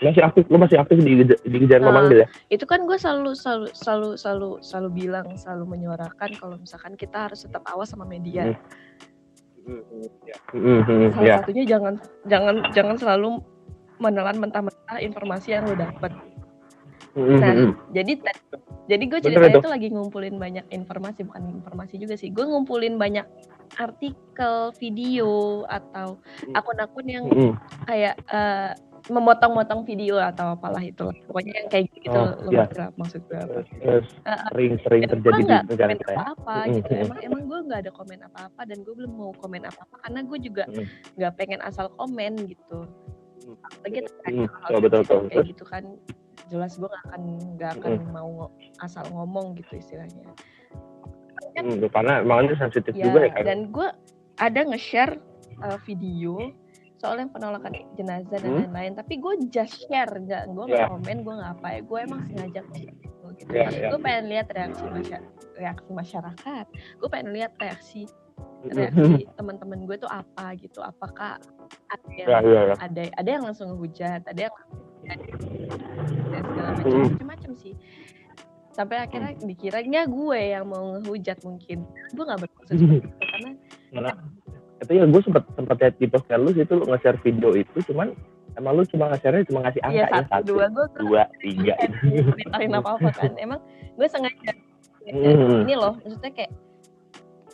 Masih 0.00 0.24
aktif 0.24 0.44
lu 0.48 0.56
masih 0.56 0.80
aktif 0.80 0.96
di 1.00 1.24
di 1.28 1.56
kejaran 1.60 1.84
Nah, 1.84 1.92
memanggil 1.92 2.24
ya? 2.24 2.28
itu 2.48 2.64
kan 2.64 2.88
gue 2.88 2.96
selalu 2.96 3.36
selalu 3.36 3.68
selalu 3.76 4.08
selalu 4.16 4.50
selalu 4.64 4.88
bilang 4.96 5.26
selalu 5.36 5.64
menyuarakan 5.76 6.30
kalau 6.40 6.56
misalkan 6.56 6.96
kita 6.96 7.28
harus 7.28 7.44
tetap 7.44 7.64
awas 7.68 7.92
sama 7.92 8.08
media. 8.08 8.56
Mhm, 9.60 11.12
salah 11.12 11.24
ya. 11.28 11.36
satunya 11.44 11.64
jangan 11.68 11.94
jangan 12.26 12.56
jangan 12.72 12.96
selalu 12.96 13.44
menelan 14.00 14.40
mentah-mentah 14.40 14.98
informasi 15.04 15.52
yang 15.52 15.68
lo 15.68 15.76
dapet. 15.76 16.12
Mhm, 17.12 17.36
Nah, 17.38 17.52
mhm. 17.52 17.72
jadi 17.92 18.12
jadi 18.88 19.04
gue 19.06 19.20
ceritanya 19.22 19.60
itu. 19.60 19.64
tuh 19.68 19.72
lagi 19.72 19.88
ngumpulin 19.92 20.40
banyak 20.40 20.64
informasi 20.72 21.28
bukan 21.28 21.60
informasi 21.60 21.94
juga 22.00 22.16
sih. 22.16 22.32
Gue 22.32 22.48
ngumpulin 22.48 22.96
banyak 22.96 23.28
artikel 23.76 24.54
video 24.76 25.30
atau 25.66 26.18
akun-akun 26.52 27.06
yang 27.06 27.24
Mhm. 27.26 27.52
kayak 27.84 28.14
eh, 28.26 28.72
memotong-motong 29.08 29.82
video 29.82 30.20
atau 30.20 30.52
apalah 30.52 30.78
itu 30.78 31.08
pokoknya 31.24 31.52
yang 31.56 31.68
kayak 31.68 31.86
gitu 31.90 32.12
Oh, 32.12 32.36
lo 32.36 32.50
iya. 32.50 32.68
ngerti 32.68 32.76
lah 32.76 32.90
maksud 32.94 33.20
gue 33.24 33.38
apa 33.38 33.60
Terus 33.64 34.06
Eh, 34.20 34.38
sering-sering 34.52 35.00
dan 35.00 35.10
terjadi 35.16 35.40
di 35.40 35.56
negara 35.66 35.92
kita 35.94 36.10
ya? 36.10 36.18
apa-apa 36.20 36.56
Mhm, 36.60 36.74
gitu. 36.76 36.90
Emang 37.08 37.18
emang 37.22 37.42
gue 37.48 37.58
nggak 37.64 37.80
ada 37.80 37.92
komen 37.92 38.20
apa-apa 38.22 38.60
dan 38.68 38.78
gue 38.84 38.94
belum 38.94 39.12
mau 39.12 39.32
komen 39.32 39.62
apa-apa 39.64 39.94
karena 40.04 40.20
gue 40.22 40.38
juga 40.38 40.64
Mhm. 40.68 40.84
nggak 41.16 41.32
pengen 41.34 41.60
asal 41.62 41.86
komen 41.96 42.32
gitu. 42.44 42.78
Lagi 43.80 43.98
Mhm, 44.28 44.46
betul, 44.46 44.78
betul, 44.84 45.00
betul. 45.02 45.20
kayak 45.32 45.46
gitu 45.48 45.64
kan 45.64 45.84
jelas 46.48 46.76
gue 46.76 46.84
nggak 46.84 47.04
akan 47.08 47.22
nggak 47.56 47.72
akan 47.78 47.92
mau 48.10 48.32
asal 48.78 49.04
ngomong 49.08 49.56
gitu 49.56 49.78
istilahnya 49.78 50.28
kan 51.60 51.64
Mhm, 51.70 51.88
karena 51.88 52.12
emang 52.18 52.38
ini 52.42 52.56
sensitif 52.56 52.92
ya 52.92 53.04
juga 53.04 53.18
ya 53.20 53.30
kan 53.30 53.44
dan 53.44 53.58
gue 53.68 53.88
ada 54.36 54.60
nge-share 54.64 55.14
uh, 55.60 55.76
video 55.84 56.48
soal 56.96 57.16
yang 57.16 57.28
penolakan 57.28 57.72
jenazah 57.94 58.28
dan 58.34 58.50
Hmm? 58.50 58.60
lain-lain 58.66 58.92
tapi 58.94 59.16
gue 59.16 59.34
just 59.48 59.84
share 59.84 60.08
nggak 60.10 60.48
gue 60.48 60.64
nggak 60.66 60.84
komen 60.86 61.16
gue 61.20 61.34
nggak 61.34 61.52
apa 61.54 61.68
ya 61.70 61.80
gue 61.82 61.98
emang 61.98 62.20
sengaja 62.26 62.60
gitu, 62.72 62.88
gitu. 63.36 63.50
Ya, 63.50 63.68
ya. 63.68 63.88
gue 63.88 63.98
pengen 63.98 64.24
lihat 64.28 64.46
reaksi 64.48 64.84
masya- 64.86 65.24
reaksi 65.54 65.90
masyarakat 65.90 66.66
gue 66.72 67.08
pengen 67.08 67.30
lihat 67.30 67.52
reaksi 67.56 68.04
Mhm. 68.60 68.72
reaksi 68.72 69.12
teman-teman 69.34 69.84
gue 69.84 69.96
tuh 69.96 70.08
apa 70.08 70.56
gitu 70.56 70.80
apakah 70.80 71.40
ada 71.88 72.08
yang 72.10 72.28
ya 72.28 72.38
ya 72.42 72.60
ya 72.66 72.74
ada 72.78 73.02
ada 73.14 73.28
yang 73.30 73.44
langsung 73.44 73.68
ngehujat 73.70 74.20
ada 74.22 74.40
yang 74.42 74.54
dan 76.30 76.42
segala 76.46 76.70
macam 76.74 76.96
macam-macam 77.08 77.52
sih 77.56 77.74
sampai 78.70 79.02
akhirnya 79.02 79.34
dikiranya 79.36 80.06
gue 80.06 80.40
yang 80.52 80.66
mau 80.66 80.96
ngehujat 80.96 81.42
mungkin. 81.42 81.82
Gue 82.14 82.24
nggak 82.24 82.40
bermaksud 82.42 82.74
seperti 82.74 82.96
itu 83.02 83.08
karena 83.20 83.50
karena 83.90 84.12
itu 84.80 84.92
ya 84.96 85.04
gue 85.04 85.20
sempet 85.20 85.44
sempet 85.52 85.76
lihat 85.76 85.94
di 85.98 86.06
post 86.08 86.30
lu 86.32 86.50
situ 86.50 86.72
lu 86.72 86.84
nge-share 86.88 87.18
video 87.20 87.50
itu 87.52 87.78
cuman 87.92 88.16
emang 88.56 88.72
lu 88.72 88.82
cuma 88.88 89.12
nge-share 89.12 89.44
cuma 89.44 89.58
ngasih 89.62 89.80
angka 89.84 89.96
iya 90.00 90.06
ya 90.08 90.22
satu 90.24 90.44
dua 90.48 90.64
gue 90.70 90.86
dua 91.04 91.22
tiga. 91.38 91.74
Ceritain 92.32 92.72
apa 92.72 92.90
apa 92.96 93.08
kan. 93.12 93.32
Emang 93.44 93.60
gue 93.94 94.08
sengaja 94.08 94.52
Hmm. 95.00 95.64
ini 95.64 95.74
loh 95.74 95.96
maksudnya 96.04 96.30
kayak 96.30 96.52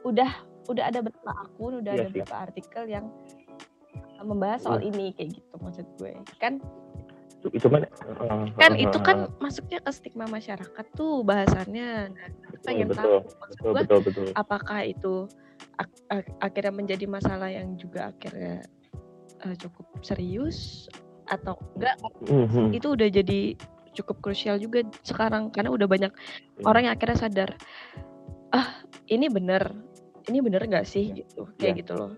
udah 0.02 0.28
udah 0.66 0.84
ada 0.90 0.98
beberapa 0.98 1.30
akun 1.40 1.78
udah 1.78 1.94
Iya 1.94 2.02
ada 2.02 2.04
sih. 2.04 2.12
beberapa 2.20 2.36
artikel 2.42 2.84
yang 2.84 3.06
membahas 4.18 4.66
soal 4.66 4.82
ini 4.82 5.14
kayak 5.14 5.38
gitu 5.40 5.54
maksud 5.62 5.86
gue. 5.96 6.12
Kan 6.36 6.58
itu 7.52 7.66
kan 7.68 7.82
uh, 7.86 8.46
kan 8.56 8.72
uh, 8.74 8.78
itu 8.78 8.98
uh, 8.98 9.04
kan 9.04 9.16
uh, 9.26 9.30
masuknya 9.38 9.78
ke 9.82 9.90
stigma 9.94 10.26
masyarakat 10.26 10.86
tuh 10.94 11.22
bahasannya 11.22 12.10
nah, 12.10 12.28
betul 12.50 12.64
pengen 12.66 12.86
betul 12.90 12.98
tahu 12.98 13.16
maksud 13.22 13.58
betul 13.60 13.72
betul 13.74 13.98
betul. 14.02 14.26
apakah 14.34 14.80
itu 14.82 15.14
ak- 15.78 16.04
ak- 16.08 16.34
akhirnya 16.42 16.72
menjadi 16.74 17.04
masalah 17.06 17.48
yang 17.52 17.76
juga 17.76 18.10
akhirnya 18.14 18.64
eh, 19.44 19.54
cukup 19.60 19.86
serius 20.00 20.88
atau 21.26 21.58
enggak? 21.76 21.98
Mhm. 22.30 22.70
itu 22.72 22.86
udah 22.94 23.08
jadi 23.10 23.40
cukup 23.96 24.22
krusial 24.22 24.60
juga 24.60 24.84
sekarang 25.02 25.50
karena 25.50 25.72
udah 25.72 25.88
banyak 25.88 26.12
Iya. 26.12 26.64
orang 26.68 26.82
yang 26.86 26.94
akhirnya 26.94 27.18
sadar 27.18 27.50
ah 28.54 28.80
ini 29.10 29.26
bener 29.26 29.74
ini 30.26 30.38
bener 30.42 30.62
nggak 30.66 30.86
sih? 30.86 31.10
Gitu 31.12 31.48
kayak 31.58 31.74
Iya. 31.74 31.80
gitu 31.82 31.92
loh 31.98 32.12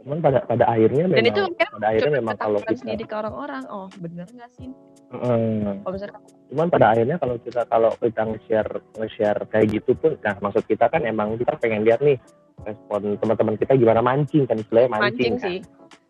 cuman 0.00 0.18
pada 0.22 0.38
pada 0.46 0.64
akhirnya 0.68 1.04
dan 1.10 1.16
memang 1.20 1.28
itu 1.28 1.40
akhirnya 1.44 1.66
pada 1.74 1.86
akhirnya 1.90 2.12
memang 2.20 2.36
kalau 2.40 2.58
kita 2.64 2.74
sendiri 2.80 3.04
ke 3.04 3.14
orang-orang. 3.14 3.62
Oh 3.68 3.86
bener 4.00 4.26
nggak 4.30 4.50
sih? 4.56 4.68
Kalau 5.14 5.92
misalkan 5.94 6.20
cuman 6.50 6.66
pada 6.70 6.86
akhirnya 6.94 7.16
kalau 7.18 7.36
kita 7.38 7.60
kalau 7.66 7.90
kita 7.98 8.22
nge-share 8.24 8.70
nge-share 8.98 9.40
kayak 9.50 9.66
gitu 9.74 9.90
pun 9.98 10.14
nah 10.22 10.34
maksud 10.38 10.62
kita 10.66 10.86
kan 10.86 11.02
emang 11.02 11.34
kita 11.34 11.54
pengen 11.58 11.82
lihat 11.82 11.98
nih 12.02 12.18
respon 12.62 13.18
teman-teman 13.18 13.54
kita 13.58 13.74
gimana 13.74 14.00
mancing 14.00 14.46
kan 14.46 14.56
istilahnya 14.58 14.90
mancing, 14.90 15.04
mancing 15.10 15.32
kan. 15.38 15.44
sih. 15.44 15.58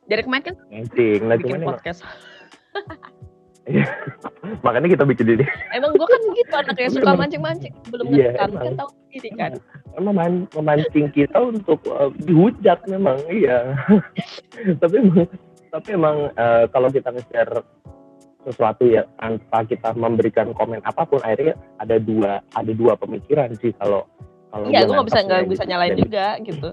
Dari 0.04 0.20
kemarin 0.20 0.42
kan 0.44 0.54
mancing. 0.68 1.20
Nah 1.24 1.36
bikin 1.40 1.52
cuman 1.60 1.68
podcast. 1.76 2.00
Makanya 4.64 4.88
kita 4.92 5.04
bikin 5.08 5.26
ini. 5.40 5.44
Emang 5.72 5.96
gue 5.96 6.04
kan 6.04 6.20
gitu 6.36 6.52
anaknya 6.52 6.88
suka 6.92 7.10
mancing-mancing. 7.16 7.72
Belum 7.88 8.12
Iya, 8.12 8.36
ngerekam 8.36 8.50
emang. 8.52 8.64
kan 8.64 8.74
tahu 8.76 8.90
sendiri 9.08 9.30
kan 9.40 9.52
memancing 9.98 11.08
kita 11.14 11.38
untuk 11.38 11.78
uh, 11.90 12.10
dihujat 12.22 12.82
memang 12.90 13.18
iya. 13.30 13.78
Tapi 14.82 14.94
emang 14.98 15.26
tapi 15.74 15.98
emang 15.98 16.30
uh, 16.38 16.70
kalau 16.70 16.86
kita 16.86 17.10
nge-share 17.10 17.66
sesuatu 18.46 18.86
ya 18.86 19.02
tanpa 19.18 19.66
kita 19.66 19.90
memberikan 19.98 20.54
komen 20.54 20.78
apa 20.86 21.02
pun 21.02 21.18
akhirnya 21.26 21.58
ada 21.82 21.98
dua 21.98 22.38
ada 22.54 22.70
dua 22.70 22.94
pemikiran 22.94 23.50
sih 23.58 23.74
kalau 23.82 24.06
kalau 24.54 24.70
iya 24.70 24.86
gue 24.86 24.94
nggak 24.94 25.08
bisa 25.10 25.20
nggak 25.26 25.50
bisa 25.50 25.64
gitu. 25.66 25.70
nyalain 25.74 25.96
juga 25.98 26.26
gitu. 26.46 26.68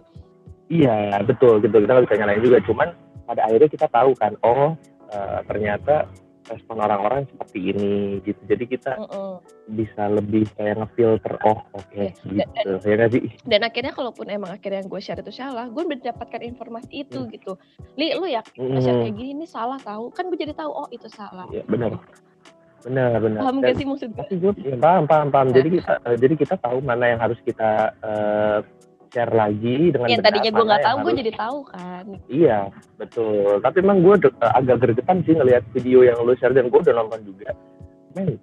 Iya 0.69 1.17
betul 1.25 1.53
gitu. 1.65 1.75
Kita 1.81 1.91
nggak 1.97 2.05
bisa 2.05 2.19
nyalain 2.21 2.43
juga. 2.45 2.57
Cuman 2.61 2.87
pada 3.25 3.41
akhirnya 3.49 3.69
kita 3.73 3.87
tahu 3.89 4.11
kan 4.13 4.37
oh 4.45 4.77
uh, 5.09 5.39
ternyata 5.49 6.05
respon 6.43 6.77
orang-orang 6.77 7.27
seperti 7.27 7.59
ini 7.69 7.91
gitu 8.21 8.41
jadi 8.43 8.63
kita 8.65 8.91
Mm-mm. 8.97 9.31
bisa 9.71 10.03
lebih 10.07 10.49
kayak 10.53 10.77
ngefilter 10.77 11.37
oh 11.43 11.61
oke 11.71 11.93
Iya. 12.25 12.45
gitu 12.47 12.69
ya 12.81 12.93
nggak 12.95 13.11
sih 13.11 13.23
dan 13.43 13.61
akhirnya 13.61 13.91
kalaupun 13.91 14.25
emang 14.27 14.51
akhirnya 14.51 14.79
yang 14.79 14.89
gue 14.89 14.99
share 14.99 15.19
itu 15.19 15.29
salah 15.31 15.67
gue 15.67 15.83
mendapatkan 15.83 16.41
informasi 16.41 16.91
itu 17.01 17.19
Hmm. 17.19 17.29
gitu 17.29 17.53
li 17.93 18.13
lu 18.13 18.25
ya 18.25 18.41
share 18.55 18.89
Mm. 18.91 19.01
kayak 19.03 19.15
gini 19.15 19.29
ini 19.33 19.45
salah 19.45 19.77
tahu 19.77 20.09
kan 20.09 20.25
gue 20.25 20.39
jadi 20.39 20.53
tahu 20.53 20.71
oh 20.71 20.87
itu 20.89 21.05
salah 21.07 21.45
Iya 21.47 21.61
benar, 21.63 21.93
benar 22.81 23.17
benar. 23.19 23.39
paham 23.39 23.57
Dan- 23.57 23.65
gak 23.67 23.75
sih 23.75 23.85
maksud 23.85 24.09
gue 24.09 24.17
Tapi 24.17 24.33
gue 24.37 24.51
ya, 24.63 24.75
paham 24.75 25.03
paham 25.05 25.27
paham. 25.29 25.47
Nah. 25.47 25.55
Jadi 25.55 25.69
kita 25.77 25.93
eh, 26.01 26.17
jadi 26.17 26.33
kita 26.35 26.55
tahu 26.57 26.77
mana 26.81 27.05
yang 27.07 27.19
harus 27.19 27.37
kita 27.41 27.69
eh, 27.99 28.57
share 29.11 29.29
lagi 29.29 29.91
dengan 29.91 30.07
yang 30.07 30.23
tadinya 30.23 30.49
gue 30.49 30.65
nggak 30.65 30.83
tahu 30.83 30.97
gue 31.03 31.13
jadi 31.19 31.31
tahu 31.35 31.57
kan 31.67 32.05
Iya 32.25 32.59
betul. 32.95 33.59
Tapi 33.59 33.77
emang 33.79 33.99
gue 34.01 34.15
eh, 34.23 34.53
agak 34.55 34.77
gregetan 34.79 35.21
sih 35.21 35.35
ngelihat 35.35 35.63
video 35.71 36.01
yang 36.01 36.17
lu 36.17 36.31
share 36.33 36.51
dan 36.51 36.67
gue 36.67 36.79
udah 36.79 36.95
nonton 36.95 37.19
juga. 37.23 37.51
Men, 38.11 38.39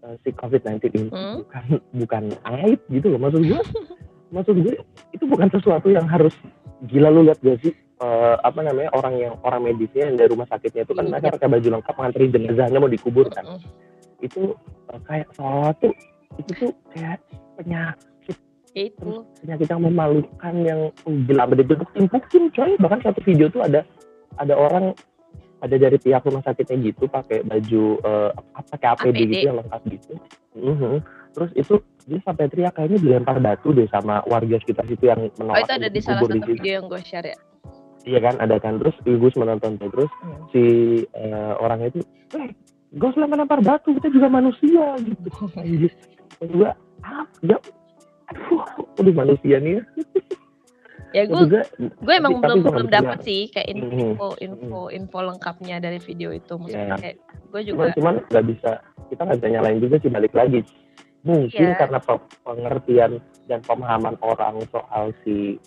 eh, 0.00 0.14
si 0.20 0.30
COVID-19 0.30 0.76
ini 0.90 1.08
Hmm? 1.08 1.40
bukan 1.42 1.64
bukan 1.96 2.22
aib 2.60 2.80
gitu 2.86 3.06
loh 3.08 3.18
maksud 3.18 3.42
gue. 3.42 3.60
maksud 4.34 4.54
gue 4.56 4.74
itu 5.10 5.24
bukan 5.26 5.48
sesuatu 5.50 5.88
yang 5.88 6.06
harus 6.06 6.30
gila 6.86 7.10
lu 7.10 7.26
lihat 7.26 7.40
gak 7.40 7.58
sih 7.60 7.72
eh, 7.74 8.34
apa 8.38 8.60
namanya 8.60 8.94
orang 8.94 9.14
yang 9.18 9.34
orang 9.42 9.66
medisnya 9.66 10.06
yang 10.06 10.16
dari 10.16 10.30
rumah 10.30 10.46
sakitnya 10.46 10.84
itu 10.84 10.94
kan 10.94 11.04
Iya. 11.04 11.10
mereka 11.10 11.34
pakai 11.34 11.48
baju 11.50 11.68
lengkap 11.74 11.94
ngantri 11.96 12.24
jenazahnya 12.28 12.78
mau 12.78 12.88
dikuburkan 12.88 13.44
Mm-mm. 13.44 13.60
itu 14.20 14.52
uh, 14.86 15.00
kayak 15.02 15.28
seolah 15.34 15.72
tuh 15.76 15.92
itu 16.36 16.50
tuh 16.56 16.70
kayak 16.92 17.18
penyakit 17.56 18.06
Ya 18.19 18.19
itu 18.72 19.26
penyakit 19.42 19.66
yang 19.66 19.82
memalukan 19.82 20.54
yang 20.62 20.80
oh, 21.02 21.14
gila 21.26 21.42
sampai 21.42 21.58
dibentuk-timpukin 21.58 22.44
coy 22.50 22.70
bahkan 22.78 23.00
satu 23.02 23.18
video 23.20 23.46
tuh 23.48 23.62
ada 23.62 23.82
ada 24.38 24.54
orang 24.54 24.94
ada 25.60 25.76
dari 25.76 25.98
pihak 25.98 26.24
rumah 26.24 26.40
sakitnya 26.40 26.88
gitu 26.88 27.04
pakai 27.04 27.42
baju 27.42 27.82
uh, 28.00 28.30
apa 28.54 28.74
kayak 28.78 28.94
APD, 28.96 29.06
APD. 29.12 29.20
gitu 29.28 29.46
yang 29.46 29.58
lengkap 29.60 29.82
gitu 29.88 30.12
Mhm. 30.50 30.94
terus 31.30 31.50
itu 31.54 31.74
dia 32.06 32.18
sampai 32.20 32.50
teriak 32.50 32.74
kayaknya 32.74 32.98
dilempar 32.98 33.38
batu 33.38 33.70
deh 33.70 33.86
sama 33.86 34.18
warga 34.24 34.58
sekitar 34.58 34.82
situ 34.84 35.06
yang 35.06 35.20
oh 35.20 35.34
menolak 35.38 35.62
itu 35.62 35.74
ada 35.78 35.88
di 35.88 36.00
salah 36.02 36.22
satu 36.22 36.34
situ. 36.34 36.48
video 36.48 36.72
yang 36.80 36.86
gue 36.86 37.02
share 37.02 37.28
ya 37.28 37.38
Iya 38.00 38.16
kan 38.18 38.34
ada 38.40 38.56
kan 38.56 38.80
terus 38.80 38.96
gue 39.04 39.30
menonton 39.36 39.76
tuh 39.76 39.92
terus 39.92 40.10
Hmm. 40.18 40.48
si 40.50 40.62
eh, 41.06 41.52
orangnya 41.54 41.92
itu 41.92 42.00
"Eh, 42.32 42.50
gak 42.92 43.12
usah 43.12 43.28
lempar 43.28 43.60
batu 43.60 43.92
kita 43.92 44.08
juga 44.08 44.26
manusia 44.26 44.96
gitu 44.98 45.28
juga 46.50 46.72
ah 47.02 47.28
ya 47.44 47.60
aduh 49.00 49.08
udah 49.08 49.14
manusia 49.16 49.56
nih 49.58 49.72
ya. 49.72 49.82
Ya 51.10 51.26
gue 51.26 51.42
juga 51.42 51.66
gue 51.82 52.14
emang 52.14 52.38
tapi- 52.38 52.62
belum 52.62 52.86
belum 52.86 52.86
bisa. 52.86 53.18
sih 53.26 53.50
kayak 53.50 53.66
Mhm. 53.74 54.14
info 54.14 54.28
info 54.38 54.80
info 54.90 55.18
lengkapnya 55.20 55.82
dari 55.82 55.98
video 55.98 56.30
itu. 56.30 56.54
Maksudnya 56.54 56.94
kayak 57.02 57.16
gue 57.50 57.60
juga 57.66 57.90
cuman 57.98 58.22
nggak 58.30 58.44
bisa 58.46 58.70
kita 59.10 59.20
nggak 59.20 59.38
bisa 59.42 59.48
nyalain 59.50 59.78
juga 59.82 59.96
sih 59.98 60.06
balik 60.06 60.30
lagi. 60.30 60.62
Mungkin 61.20 61.66
Iya. 61.66 61.76
karena 61.76 61.98
pe- 61.98 62.26
pengertian 62.40 63.12
dan 63.44 63.58
pemahaman 63.60 64.14
orang 64.22 64.62
soal 64.70 65.10
si 65.20 65.58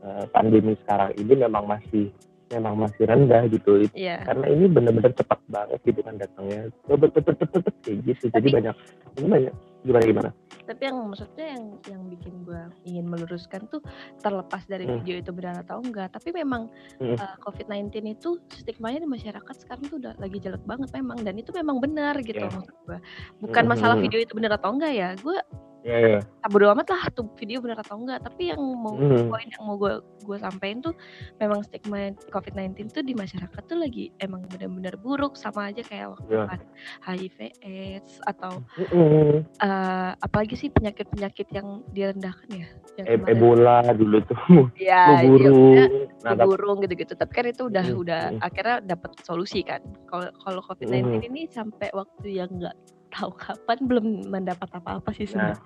eh, 0.00 0.24
pandemi 0.28 0.76
sekarang 0.84 1.16
ini 1.16 1.32
memang 1.38 1.64
masih 1.64 2.12
memang 2.50 2.76
masih 2.76 3.04
rendah 3.04 3.48
gitu. 3.48 3.88
Ya 3.92 4.20
karena 4.20 4.48
ini 4.48 4.68
benar-benar 4.68 5.12
cepat 5.12 5.40
banget 5.46 5.80
gitu 5.80 6.00
kan 6.02 6.16
datangnya. 6.16 6.68
Cepet 6.84 7.10
cepet 7.16 7.34
cepet 7.36 7.48
cepet 7.56 7.74
kayak 7.80 7.98
gitu. 8.04 8.24
Jadi 8.28 8.48
banyak 8.52 8.76
ini 9.16 9.26
banyak 9.28 9.54
gimana 9.80 10.04
gimana 10.04 10.30
tapi 10.68 10.86
yang 10.86 11.02
maksudnya 11.02 11.46
yang 11.58 11.64
yang 11.90 12.02
bikin 12.06 12.34
gue 12.46 12.60
ingin 12.86 13.10
meluruskan 13.10 13.66
tuh 13.66 13.82
terlepas 14.22 14.62
dari 14.70 14.86
Hmm. 14.86 15.02
video 15.02 15.18
itu 15.18 15.32
benar 15.34 15.66
atau 15.66 15.82
enggak 15.82 16.14
tapi 16.14 16.30
memang 16.30 16.70
Hmm. 17.02 17.18
uh, 17.18 17.34
COVID-19 17.42 17.90
itu 18.06 18.38
stigmanya 18.54 19.02
di 19.02 19.08
masyarakat 19.10 19.54
sekarang 19.56 19.84
tuh 19.90 19.98
udah 19.98 20.14
lagi 20.20 20.38
jelek 20.38 20.62
banget 20.68 20.92
memang 20.94 21.18
dan 21.26 21.34
itu 21.34 21.50
memang 21.50 21.82
benar 21.82 22.14
gitu 22.22 22.38
Iya. 22.38 22.54
maksud 22.54 22.76
gue 22.86 22.98
bukan 23.42 23.62
Hmm, 23.66 23.72
masalah 23.72 23.96
hmm. 23.98 24.04
video 24.06 24.20
itu 24.22 24.32
benar 24.36 24.54
atau 24.54 24.70
enggak 24.70 24.92
ya 24.94 25.08
gue 25.18 25.36
ya 25.80 25.96
ya 25.96 26.20
bodo 26.46 26.68
amat 26.72 26.88
lah 26.88 27.02
tuh 27.10 27.24
video 27.34 27.60
benar 27.60 27.80
atau 27.80 27.96
enggak 27.96 28.20
tapi 28.20 28.52
yang 28.52 28.60
mau 28.60 28.92
Hmm. 28.92 29.32
poin 29.32 29.48
yang 29.48 29.62
mau 29.64 29.76
gue 29.76 29.96
gue 30.20 30.36
sampein 30.36 30.78
tuh 30.78 30.92
memang 31.36 31.64
stigma 31.64 32.12
COVID-19 32.28 32.90
tuh 32.90 33.00
di 33.00 33.14
masyarakat 33.14 33.62
tuh 33.64 33.78
lagi 33.78 34.12
emang 34.18 34.44
benar-benar 34.44 34.98
buruk 34.98 35.34
sama 35.34 35.72
aja 35.72 35.80
kayak 35.80 36.12
waktu 36.12 36.28
Iya. 36.30 36.44
kan 36.46 36.60
HIV 37.06 37.36
AIDS 37.62 38.12
atau 38.24 38.60
Mm-mm. 38.76 39.46
uh, 39.58 40.12
apalagi 40.18 40.54
sih 40.54 40.68
penyakit-penyakit 40.68 41.48
yang 41.48 41.80
direndahkan 41.88 42.48
ya 42.50 42.68
yang 42.98 43.06
E- 43.06 43.16
kemarin. 43.16 43.32
Ebola 43.32 43.76
dulu 43.90 44.18
tuh 44.26 44.38
ya, 44.76 45.16
iya, 45.16 45.24
burung 45.24 45.76
nah 46.20 46.32
tapi 46.34 46.44
burung 46.46 46.76
gitu-gitu 46.84 47.12
tapi 47.14 47.32
kan 47.32 47.46
itu 47.48 47.62
udah 47.66 47.84
Mm, 47.86 47.96
udah 47.96 48.22
mm. 48.30 48.40
akhirnya 48.44 48.76
dapat 48.84 49.10
solusi 49.24 49.64
kan 49.64 49.80
kalau 50.04 50.28
kalau 50.44 50.60
COVID-19 50.60 51.08
Mm. 51.08 51.28
ini 51.32 51.42
sampai 51.48 51.88
waktu 51.90 52.36
yang 52.36 52.52
nggak 52.52 52.76
tahu 53.10 53.30
kapan 53.34 53.78
belum 53.84 54.06
mendapat 54.30 54.68
apa-apa 54.70 55.10
sih 55.12 55.26
Nah, 55.34 55.54
sebenarnya. 55.54 55.58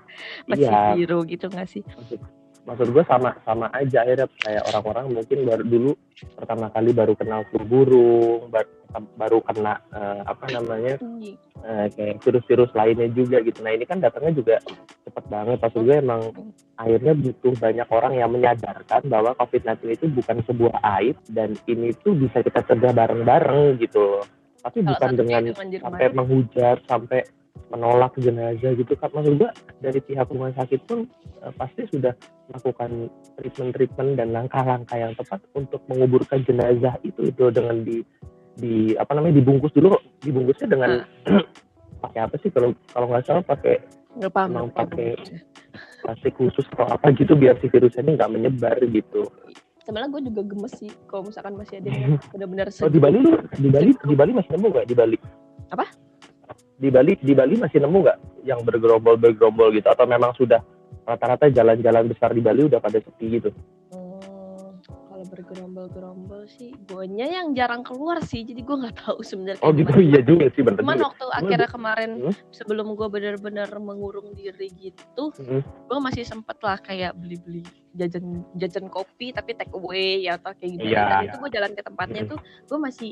Masih 0.49 0.69
iya. 0.69 0.93
biru 0.97 1.19
gitu 1.29 1.47
nggak 1.49 1.69
sih? 1.69 1.83
Maksud 1.85 2.21
maksud 2.65 2.97
gue 2.97 3.05
sama 3.05 3.37
sama 3.45 3.69
aja 3.77 4.01
akhirnya 4.09 4.25
kayak 4.41 4.65
orang-orang 4.73 5.21
mungkin 5.21 5.39
baru 5.45 5.65
dulu 5.69 5.93
pertama 6.33 6.73
kali 6.73 6.91
baru 6.97 7.13
kenal 7.13 7.45
flu 7.53 7.61
burung 7.61 8.49
baru, 8.49 8.69
baru 9.21 9.39
kena 9.45 9.75
eh, 9.93 10.21
apa 10.25 10.45
namanya 10.49 10.97
eh, 11.61 11.87
kayak 11.93 12.25
virus-virus 12.25 12.73
lainnya 12.73 13.13
juga 13.13 13.45
gitu. 13.45 13.61
Nah 13.61 13.73
ini 13.77 13.85
kan 13.85 14.01
datangnya 14.01 14.33
juga 14.41 14.57
cepet 15.05 15.25
banget. 15.29 15.59
Maksud 15.61 15.81
gue 15.85 15.97
emang 16.01 16.23
akhirnya 16.81 17.13
butuh 17.13 17.55
banyak 17.61 17.89
orang 17.93 18.13
yang 18.17 18.31
menyadarkan 18.33 19.03
bahwa 19.13 19.37
COVID-19 19.37 20.01
itu 20.01 20.07
bukan 20.09 20.37
sebuah 20.49 20.75
aib 20.99 21.17
dan 21.29 21.53
ini 21.69 21.93
tuh 22.01 22.17
bisa 22.17 22.41
kita 22.41 22.65
cegah 22.65 22.97
bareng-bareng 22.97 23.77
gitu 23.77 24.01
loh 24.01 24.25
tapi 24.65 24.79
Salah 24.81 24.91
bukan 24.97 25.11
dengan 25.21 25.43
sampai 25.53 26.07
menghujat 26.17 26.79
sampai 26.89 27.21
menolak 27.71 28.13
jenazah 28.19 28.73
gitu 28.75 28.93
kan 28.99 29.13
maksud 29.15 29.39
gua 29.39 29.51
dari 29.79 30.01
pihak 30.03 30.27
rumah 30.27 30.51
sakit 30.57 30.81
pun 30.89 31.07
eh, 31.45 31.53
pasti 31.55 31.87
sudah 31.93 32.17
melakukan 32.51 33.09
treatment-treatment 33.39 34.11
dan 34.19 34.35
langkah-langkah 34.35 34.97
yang 34.99 35.13
tepat 35.17 35.41
untuk 35.57 35.81
menguburkan 35.89 36.45
jenazah 36.45 36.97
itu 37.07 37.31
itu 37.31 37.45
dengan 37.53 37.85
di 37.85 38.03
di 38.55 38.95
apa 38.95 39.13
namanya 39.17 39.43
dibungkus 39.43 39.73
dulu. 39.75 39.99
Dibungkusnya 40.23 40.69
dengan 40.71 40.91
pakai 42.05 42.21
apa 42.27 42.35
sih? 42.41 42.51
Kalau 42.53 42.77
kalau 42.93 43.07
nggak 43.11 43.25
salah 43.27 43.45
pakai 43.45 43.81
nggak 44.15 44.31
paham 44.31 44.51
emang 44.55 44.71
pakai 44.71 45.19
plastik 46.07 46.39
khusus 46.39 46.63
atau 46.77 46.87
apa 46.87 47.11
gitu 47.19 47.35
biar 47.35 47.59
si 47.59 47.67
virusnya 47.67 48.07
ini 48.07 48.13
nggak 48.15 48.33
menyebar 48.33 48.77
gitu. 48.87 49.27
Sebenarnya 49.85 50.11
gue 50.11 50.23
juga 50.33 50.43
gemes 50.49 50.73
sih 50.81 50.91
kalau 51.07 51.29
misalkan 51.29 51.55
masih 51.61 51.79
ada 51.79 51.89
yang 51.93 52.17
benar-benar 52.33 52.67
Oh 52.81 52.91
di 52.91 53.01
Bali 53.01 53.19
lu 53.21 53.33
di 53.61 53.69
Bali 53.69 53.91
di 53.93 54.15
Bali 54.17 54.33
masih 54.33 54.51
nemu 54.57 54.67
nggak 54.73 54.87
di 54.89 54.95
Bali? 54.97 55.17
Apa? 55.71 55.85
Di 56.75 56.89
Bali 56.91 57.13
di 57.21 57.33
Bali 57.37 57.55
masih 57.61 57.79
nemu 57.85 57.99
nggak 58.01 58.19
yang 58.49 58.61
bergerombol 58.65 59.21
bergerombol 59.21 59.69
gitu 59.77 59.87
atau 59.87 60.09
memang 60.09 60.33
sudah 60.35 60.61
rata-rata 61.05 61.53
jalan-jalan 61.53 62.09
besar 62.09 62.33
di 62.33 62.41
Bali 62.41 62.65
udah 62.65 62.81
pada 62.81 62.99
sepi 62.99 63.39
gitu? 63.39 63.53
Hmm, 65.35 65.43
bergerombol-gerombol 65.43 66.43
sih 66.47 66.71
guanya 66.85 67.27
yang 67.27 67.51
jarang 67.53 67.83
keluar 67.83 68.19
sih 68.21 68.41
jadi 68.41 68.61
gue 68.61 68.77
nggak 68.79 68.97
tahu 68.97 69.19
sebenarnya 69.21 69.59
Oh 69.61 69.71
gitu 69.71 69.91
gimana. 69.91 70.07
iya 70.07 70.21
juga 70.21 70.47
sih 70.49 70.63
bener 70.63 70.79
cuman 70.79 70.99
waktu 71.03 71.27
akhirnya 71.29 71.69
kemarin 71.69 72.11
Hmm? 72.17 72.35
sebelum 72.49 72.87
gue 72.95 73.09
benar-benar 73.09 73.69
mengurung 73.77 74.31
diri 74.33 74.71
gitu 74.73 75.35
Hmm. 75.37 75.61
gue 75.61 75.99
masih 76.01 76.23
sempet 76.23 76.55
lah 76.61 76.79
kayak 76.79 77.13
beli-beli 77.15 77.67
jajan 77.93 78.25
jajan 78.55 78.87
kopi 78.87 79.31
tapi 79.31 79.53
take 79.53 79.71
away 79.71 80.23
ya 80.23 80.35
atau 80.35 80.51
kayak 80.53 80.71
gitu 80.77 80.87
Iya, 80.89 81.03
dan 81.03 81.19
iya. 81.21 81.27
itu 81.27 81.37
gue 81.37 81.51
jalan 81.53 81.73
ke 81.73 81.83
tempatnya 81.83 82.23
Mm. 82.23 82.31
tuh 82.31 82.39
gue 82.41 82.79
masih 82.81 83.11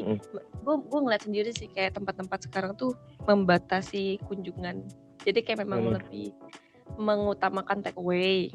gue 0.59 0.75
gue 0.81 1.01
ngeliat 1.01 1.23
sendiri 1.23 1.51
sih 1.51 1.67
kayak 1.67 1.95
tempat-tempat 1.95 2.39
sekarang 2.45 2.75
tuh 2.75 2.95
membatasi 3.25 4.03
kunjungan 4.23 4.87
jadi 5.23 5.39
kayak 5.41 5.63
memang 5.63 5.83
Mm. 5.85 5.93
lebih 5.99 6.31
mengutamakan 6.93 7.81
take 7.81 7.97
away 7.97 8.51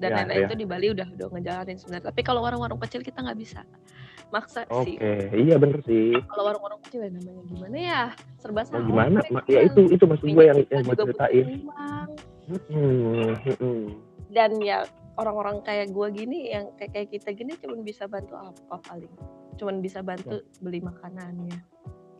dan 0.00 0.10
lain-lain 0.16 0.40
iya. 0.40 0.48
itu 0.48 0.56
di 0.56 0.66
Bali 0.66 0.86
udah 0.96 1.08
udah 1.12 1.26
ngejalanin 1.30 1.76
sebenarnya 1.76 2.04
tapi 2.08 2.20
kalau 2.24 2.40
warung-warung 2.40 2.80
kecil 2.80 3.04
kita 3.04 3.20
nggak 3.20 3.36
bisa 3.36 3.60
maksa 4.32 4.64
Oke, 4.72 4.96
sih 4.96 4.96
iya 5.36 5.60
bener 5.60 5.82
sih. 5.84 6.16
kalau 6.30 6.48
warung-warung 6.48 6.80
kecil 6.88 7.04
ya 7.04 7.10
namanya 7.12 7.42
gimana 7.44 7.76
ya 7.76 8.02
serba 8.40 8.62
Mau 8.62 8.68
salah 8.70 8.86
gimana? 8.86 9.18
mereka 9.20 9.34
Ma- 9.36 9.46
Ya 9.50 9.60
itu 9.66 9.80
itu 9.90 10.04
maksud 10.08 10.26
gue 10.26 10.44
yang 10.46 10.58
yang 10.70 10.82
mau 10.86 10.94
ceritain. 10.96 11.46
Hmm, 12.50 12.56
hmm, 12.70 13.30
hmm. 13.60 13.84
dan 14.30 14.50
ya 14.62 14.86
orang-orang 15.18 15.60
kayak 15.60 15.92
gue 15.92 16.06
gini 16.16 16.50
yang 16.50 16.72
kayak 16.80 16.90
kayak 16.96 17.08
kita 17.12 17.30
gini 17.36 17.52
cuma 17.60 17.76
bisa 17.84 18.08
bantu 18.08 18.34
apa 18.38 18.80
paling 18.88 19.12
cuman 19.60 19.84
bisa 19.84 20.00
bantu 20.00 20.40
beli 20.64 20.80
makanannya 20.80 21.60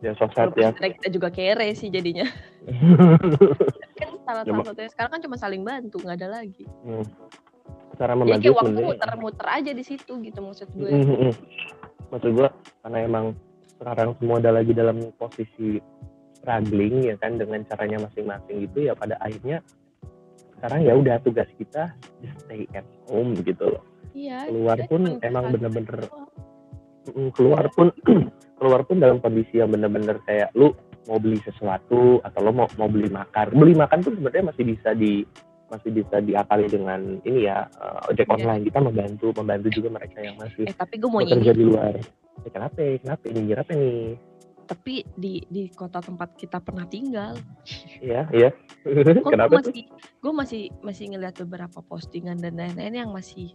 Ya 0.01 0.17
Walaupun 0.17 0.57
ya. 0.57 0.73
kita 0.73 1.13
juga 1.13 1.29
kere 1.29 1.77
sih 1.77 1.93
jadinya 1.93 2.25
kan 4.01 4.17
salah 4.25 4.43
Ya, 4.49 4.53
satunya 4.65 4.89
sekarang 4.89 5.11
kan 5.13 5.21
cuma 5.21 5.37
saling 5.37 5.61
bantu 5.61 6.01
nggak 6.01 6.17
ada 6.21 6.41
lagi 6.41 6.65
Hmm. 6.81 7.05
Cara 8.01 8.17
jadi 8.17 8.21
membantu 8.25 8.41
kayak 8.41 8.57
waktu 8.57 8.81
muter-muter 8.81 9.47
aja 9.53 9.71
di 9.77 9.83
situ 9.85 10.11
gitu 10.25 10.39
maksud 10.41 10.67
gue 10.73 10.89
Mm, 10.89 11.05
mm, 11.05 11.17
mm. 11.29 11.33
Maksud 12.09 12.31
gue 12.33 12.47
karena 12.81 12.97
emang 13.05 13.25
sekarang 13.77 14.09
semua 14.17 14.41
ada 14.41 14.51
lagi 14.57 14.73
dalam 14.73 14.97
posisi 15.21 15.77
struggling 16.41 17.05
ya 17.05 17.15
kan 17.21 17.37
dengan 17.37 17.61
caranya 17.69 18.09
masing-masing 18.09 18.65
gitu 18.65 18.89
ya 18.89 18.97
pada 18.97 19.21
akhirnya 19.21 19.61
sekarang 20.57 20.81
ya 20.85 20.93
udah 20.97 21.15
tugas 21.21 21.49
kita 21.61 21.93
just 22.25 22.37
stay 22.45 22.65
at 22.73 22.85
home 23.09 23.37
gitu 23.41 23.77
loh. 23.77 23.83
iya 24.17 24.49
Keluar 24.49 24.77
pun 24.89 25.01
emang 25.21 25.53
bener-bener 25.53 26.09
keluar 27.33 27.65
pun 27.73 27.93
keluar 28.61 28.81
pun 28.85 28.97
dalam 29.01 29.17
kondisi 29.21 29.61
yang 29.61 29.73
bener-bener 29.73 30.17
kayak 30.25 30.53
lu 30.57 30.73
mau 31.09 31.17
beli 31.17 31.41
sesuatu 31.41 32.21
atau 32.21 32.39
lo 32.45 32.53
mau 32.53 32.69
mau 32.77 32.89
beli 32.89 33.09
makan. 33.09 33.57
Beli 33.57 33.73
makan 33.73 33.99
pun 34.05 34.13
sebenarnya 34.17 34.53
masih 34.53 34.63
bisa 34.69 34.93
di 34.93 35.25
masih 35.71 35.89
bisa 35.89 36.19
diakali 36.19 36.67
dengan 36.67 36.99
ini 37.23 37.47
ya 37.47 37.63
eh, 37.71 38.11
ojek 38.11 38.27
Iya. 38.27 38.35
online 38.35 38.61
kita 38.67 38.79
membantu 38.83 39.25
membantu 39.33 39.67
juga 39.71 39.89
mereka 39.89 40.17
yang 40.19 40.35
masih 40.35 40.67
eh 40.67 40.75
tapi 40.75 40.99
gue 40.99 41.09
mau 41.09 41.23
bekerja 41.23 41.53
di 41.55 41.63
luar. 41.63 41.95
Ya, 42.41 42.49
kenapa? 42.49 42.79
Kenapa? 42.99 43.23
Nyindir 43.27 43.57
apa 43.59 43.71
nih? 43.71 44.19
tapi 44.61 45.03
di 45.19 45.43
di 45.51 45.67
kota 45.67 45.99
tempat 45.99 46.39
kita 46.39 46.63
pernah 46.63 46.87
tinggal 46.87 47.35
Iya, 47.99 48.23
iya. 48.31 48.55
kenapa 49.19 49.59
tuh? 49.59 49.67
masih 49.67 49.83
gue 50.23 50.31
masih 50.31 50.61
masih 50.79 51.05
ngeliat 51.11 51.35
beberapa 51.43 51.83
postingan 51.83 52.39
dan 52.39 52.55
lain-lain 52.55 53.03
yang 53.03 53.11
masih 53.11 53.51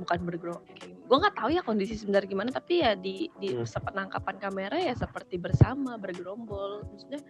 bukan 0.00 0.18
bergerak 0.24 0.64
gue 0.80 1.16
nggak 1.20 1.36
tahu 1.36 1.48
ya 1.52 1.60
kondisi 1.60 2.00
sebenarnya 2.00 2.32
gimana 2.32 2.48
tapi 2.48 2.80
ya 2.80 2.96
di 2.96 3.28
di 3.36 3.52
Hmm. 3.52 3.68
sepenangkapan 3.68 4.36
kamera 4.40 4.76
ya 4.80 4.96
seperti 4.96 5.36
bersama 5.36 6.00
bergerombol 6.00 6.88
maksudnya 6.88 7.20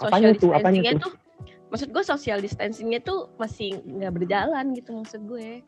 Apanya 0.00 0.32
social 0.32 0.40
tuh? 0.40 0.50
Apanya 0.56 0.80
distancingnya 0.80 0.92
tuh? 0.96 1.12
Maksud 1.70 1.88
gue 1.94 2.04
social 2.04 2.38
distancingnya 2.42 3.00
tuh 3.00 3.30
masih 3.38 3.78
nggak 3.86 4.12
berjalan 4.18 4.74
gitu 4.74 4.90
maksud 4.94 5.22
gue 5.26 5.62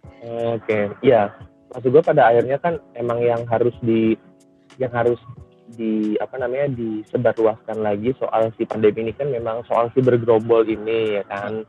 Oke, 0.58 0.90
iya. 1.00 1.30
Maksud 1.72 1.88
gue 1.88 2.02
pada 2.04 2.28
akhirnya 2.28 2.60
kan 2.60 2.76
emang 2.98 3.22
yang 3.24 3.42
harus 3.48 3.72
di 3.80 4.12
yang 4.76 4.92
harus 4.92 5.16
di 5.72 6.20
apa 6.20 6.36
namanya 6.36 6.68
disebarluaskan 6.76 7.80
lagi 7.80 8.12
soal 8.20 8.52
si 8.60 8.68
pandemi 8.68 9.08
ini 9.08 9.12
kan 9.16 9.32
memang 9.32 9.64
soal 9.64 9.88
si 9.96 10.04
bergerombol 10.04 10.68
ini 10.68 11.16
ya 11.16 11.24
kan 11.32 11.64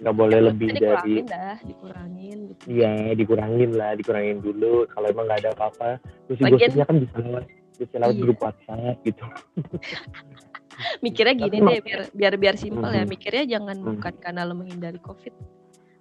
nggak 0.00 0.16
boleh 0.16 0.38
ya, 0.40 0.46
lebih 0.52 0.68
dari 0.76 0.84
dikurangin 0.84 1.26
dah 1.28 1.56
dikurangin 1.64 2.38
gitu 2.52 2.62
Iya, 2.68 2.92
dikurangin 3.16 3.70
lah, 3.76 3.92
dikurangin 3.96 4.38
dulu. 4.44 4.84
Kalau 4.92 5.06
emang 5.08 5.24
nggak 5.28 5.40
ada 5.44 5.50
apa-apa, 5.56 5.90
terus 6.28 6.38
gosipnya 6.52 6.84
kan 6.84 6.96
bisa 7.00 7.16
lewat, 7.16 7.44
bisa 7.80 7.94
lewat 7.96 8.14
Iya. 8.16 8.22
grup 8.24 8.38
WhatsApp 8.44 8.96
gitu. 9.08 9.24
mikirnya 11.04 11.34
gini 11.36 11.58
Tapi 11.58 11.68
deh 11.68 11.80
biar 11.82 12.00
biar 12.12 12.34
biar 12.36 12.54
simpel 12.56 12.90
ya. 12.90 13.02
Mhm. 13.02 13.10
mikirnya 13.10 13.44
jangan 13.58 13.76
Mhm. 13.76 13.86
bukan 13.96 14.14
karena 14.20 14.40
lo 14.44 14.54
menghindari 14.54 15.00
covid 15.00 15.34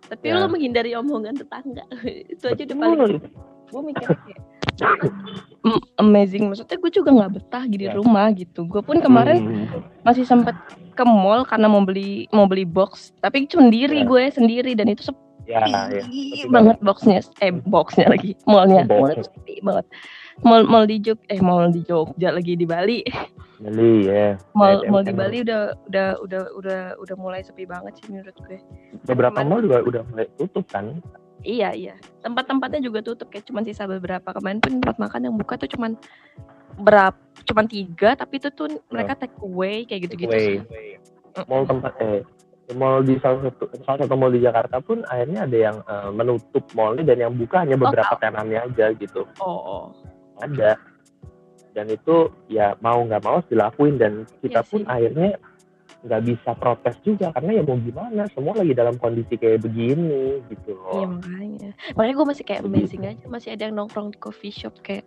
tapi 0.06 0.26
Ya. 0.30 0.38
lo 0.38 0.48
menghindari 0.48 0.92
omongan 0.94 1.34
tetangga. 1.34 1.84
Itu 2.34 2.46
aja 2.46 2.62
udah 2.62 2.78
paling 2.78 3.00
Hmm, 3.66 3.74
gue 3.74 3.82
mikirnya 3.82 4.18
kayak 4.22 4.42
amazing. 5.98 6.46
Maksudnya 6.46 6.78
gue 6.78 6.92
juga 6.94 7.10
nggak 7.10 7.32
betah 7.34 7.64
di 7.66 7.90
Ya. 7.90 7.98
rumah 7.98 8.30
gitu. 8.32 8.70
Gue 8.70 8.86
pun 8.86 9.02
kemarin 9.02 9.42
Hmm. 9.42 9.82
masih 10.06 10.22
sempet 10.22 10.54
ke 10.94 11.04
mall 11.04 11.44
karena 11.44 11.66
mau 11.66 11.82
beli 11.82 12.30
mau 12.30 12.46
beli 12.46 12.64
box. 12.64 13.12
Tapi 13.18 13.50
sendiri 13.50 14.04
Ya. 14.04 14.08
gue 14.08 14.24
sendiri. 14.30 14.72
Dan 14.78 14.94
itu 14.94 15.10
sepi 15.10 15.18
Ya, 15.46 15.62
ya. 15.90 16.02
banget 16.50 16.78
boxnya. 16.82 17.22
Eh 17.38 17.54
boxnya 17.54 18.10
lagi. 18.10 18.34
Mallnya. 18.46 18.86
Mallnya 18.86 19.22
sepi 19.22 19.62
banget 19.62 19.86
mall 20.43 20.67
mall 20.67 20.84
di 20.84 21.00
Jog 21.00 21.19
eh 21.32 21.39
mall 21.39 21.71
di 21.71 21.82
Jogja 21.86 22.36
lagi 22.36 22.60
di 22.60 22.65
Bali 22.67 23.00
Beli 23.56 24.12
ya. 24.12 24.36
mall 24.52 24.84
Kayak 24.84 24.91
mall 24.91 25.04
di. 25.08 25.13
Bali 25.15 25.38
udah 25.48 25.62
udah 25.88 26.10
udah 26.19 26.43
udah 26.60 26.82
udah 27.00 27.15
mulai 27.15 27.39
sepi 27.39 27.63
banget 27.63 27.95
sih 27.95 28.12
menurut 28.12 28.36
gue 28.43 28.60
Beberapa 29.08 29.39
mall 29.48 29.63
juga 29.63 29.80
udah 29.86 30.02
mulai 30.12 30.28
tutup 30.36 30.67
kan. 30.67 31.00
iya 31.45 31.71
iya 31.71 31.95
tempat-tempatnya 32.26 32.84
juga 32.84 33.00
tutup 33.06 33.32
kayak 33.32 33.48
cuman 33.48 33.63
sisa 33.63 33.88
beberapa 33.88 34.34
kemarin 34.34 34.60
pun 34.60 34.82
tempat 34.82 34.98
makan 35.00 35.21
yang 35.30 35.36
buka 35.39 35.56
tuh 35.56 35.69
cuman 35.71 35.95
berapa 36.76 37.15
cuman 37.48 37.65
tiga 37.71 38.19
tapi 38.19 38.41
itu 38.41 38.52
tuh 38.52 38.82
mereka 38.91 39.15
take 39.15 39.38
away 39.39 39.88
kayak 39.88 40.10
gitu-gitu 40.10 40.36
sih. 40.36 40.58
Mall 41.48 41.63
tempat 41.63 41.95
eh 42.04 42.26
mall 42.74 43.06
di 43.06 43.15
salah 43.21 43.45
satu 43.45 43.69
salah 43.86 44.00
satu 44.04 44.17
mall 44.17 44.34
di 44.34 44.41
Jakarta 44.41 44.82
pun 44.82 45.06
akhirnya 45.08 45.45
ada 45.45 45.58
yang 45.58 45.78
eh, 45.86 46.10
menutup 46.12 46.65
mallnya 46.74 47.06
dan 47.06 47.17
yang 47.30 47.34
buka 47.38 47.62
hanya 47.62 47.78
beberapa 47.78 48.17
tenannya 48.17 48.60
aja 48.65 48.91
gitu. 48.98 49.24
oh, 49.39 49.62
oh. 49.63 49.84
Ada. 50.38 50.76
Dan 51.71 51.86
itu 51.88 52.15
ya 52.48 52.76
mau 52.80 53.04
nggak 53.04 53.21
mau 53.21 53.43
dilakuin 53.43 54.00
dan 54.00 54.13
kita 54.39 54.63
Iya 54.63 54.67
pun 54.67 54.82
sih. 54.82 54.88
akhirnya 54.88 55.32
nggak 56.06 56.21
bisa 56.21 56.54
protes 56.54 56.95
juga 57.02 57.34
karena 57.34 57.58
ya 57.58 57.63
mau 57.65 57.76
gimana 57.76 58.30
semua 58.30 58.54
lagi 58.54 58.71
dalam 58.71 58.95
kondisi 58.95 59.36
kayak 59.36 59.60
begini 59.60 60.39
gitu 60.48 60.71
Iya 60.71 61.06
loh. 61.06 61.17
makanya. 61.17 61.71
Makanya 61.93 62.13
gue 62.13 62.28
masih 62.30 62.43
kayak 62.45 62.62
amazing 62.63 63.04
aja 63.04 63.26
masih 63.26 63.50
ada 63.52 63.65
yang 63.65 63.76
nongkrong 63.76 64.13
di 64.13 64.17
coffee 64.17 64.54
shop 64.54 64.78
kayak 64.80 65.04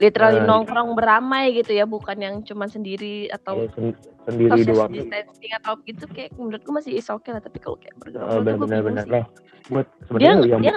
literally 0.00 0.40
Nah, 0.40 0.48
nongkrong 0.48 0.96
beramai 0.96 1.52
gitu 1.52 1.72
ya 1.72 1.84
bukan 1.84 2.16
yang 2.16 2.34
cuman 2.40 2.68
sendiri 2.68 3.28
Ya, 3.28 3.36
atau 3.36 3.68
sen- 3.72 3.96
sendiri 4.24 4.64
doang. 4.64 4.88
distancing 4.88 5.52
atau 5.60 5.76
gitu 5.82 6.04
kayak 6.08 6.30
menurut 6.36 6.60
gue 6.60 6.72
masih 6.72 6.92
is 6.94 7.08
okay 7.08 7.32
lah 7.32 7.42
tapi 7.42 7.58
kalau 7.58 7.76
kayak 7.76 7.96
Oh, 7.96 8.00
bergerombol 8.00 8.40
gue 8.44 8.56
benar-benar. 8.68 9.04
Nah, 9.04 9.24
buat 9.68 9.86
Dia 9.86 10.04
sebenarnya 10.08 10.48
yang 10.48 10.60
dia 10.62 10.74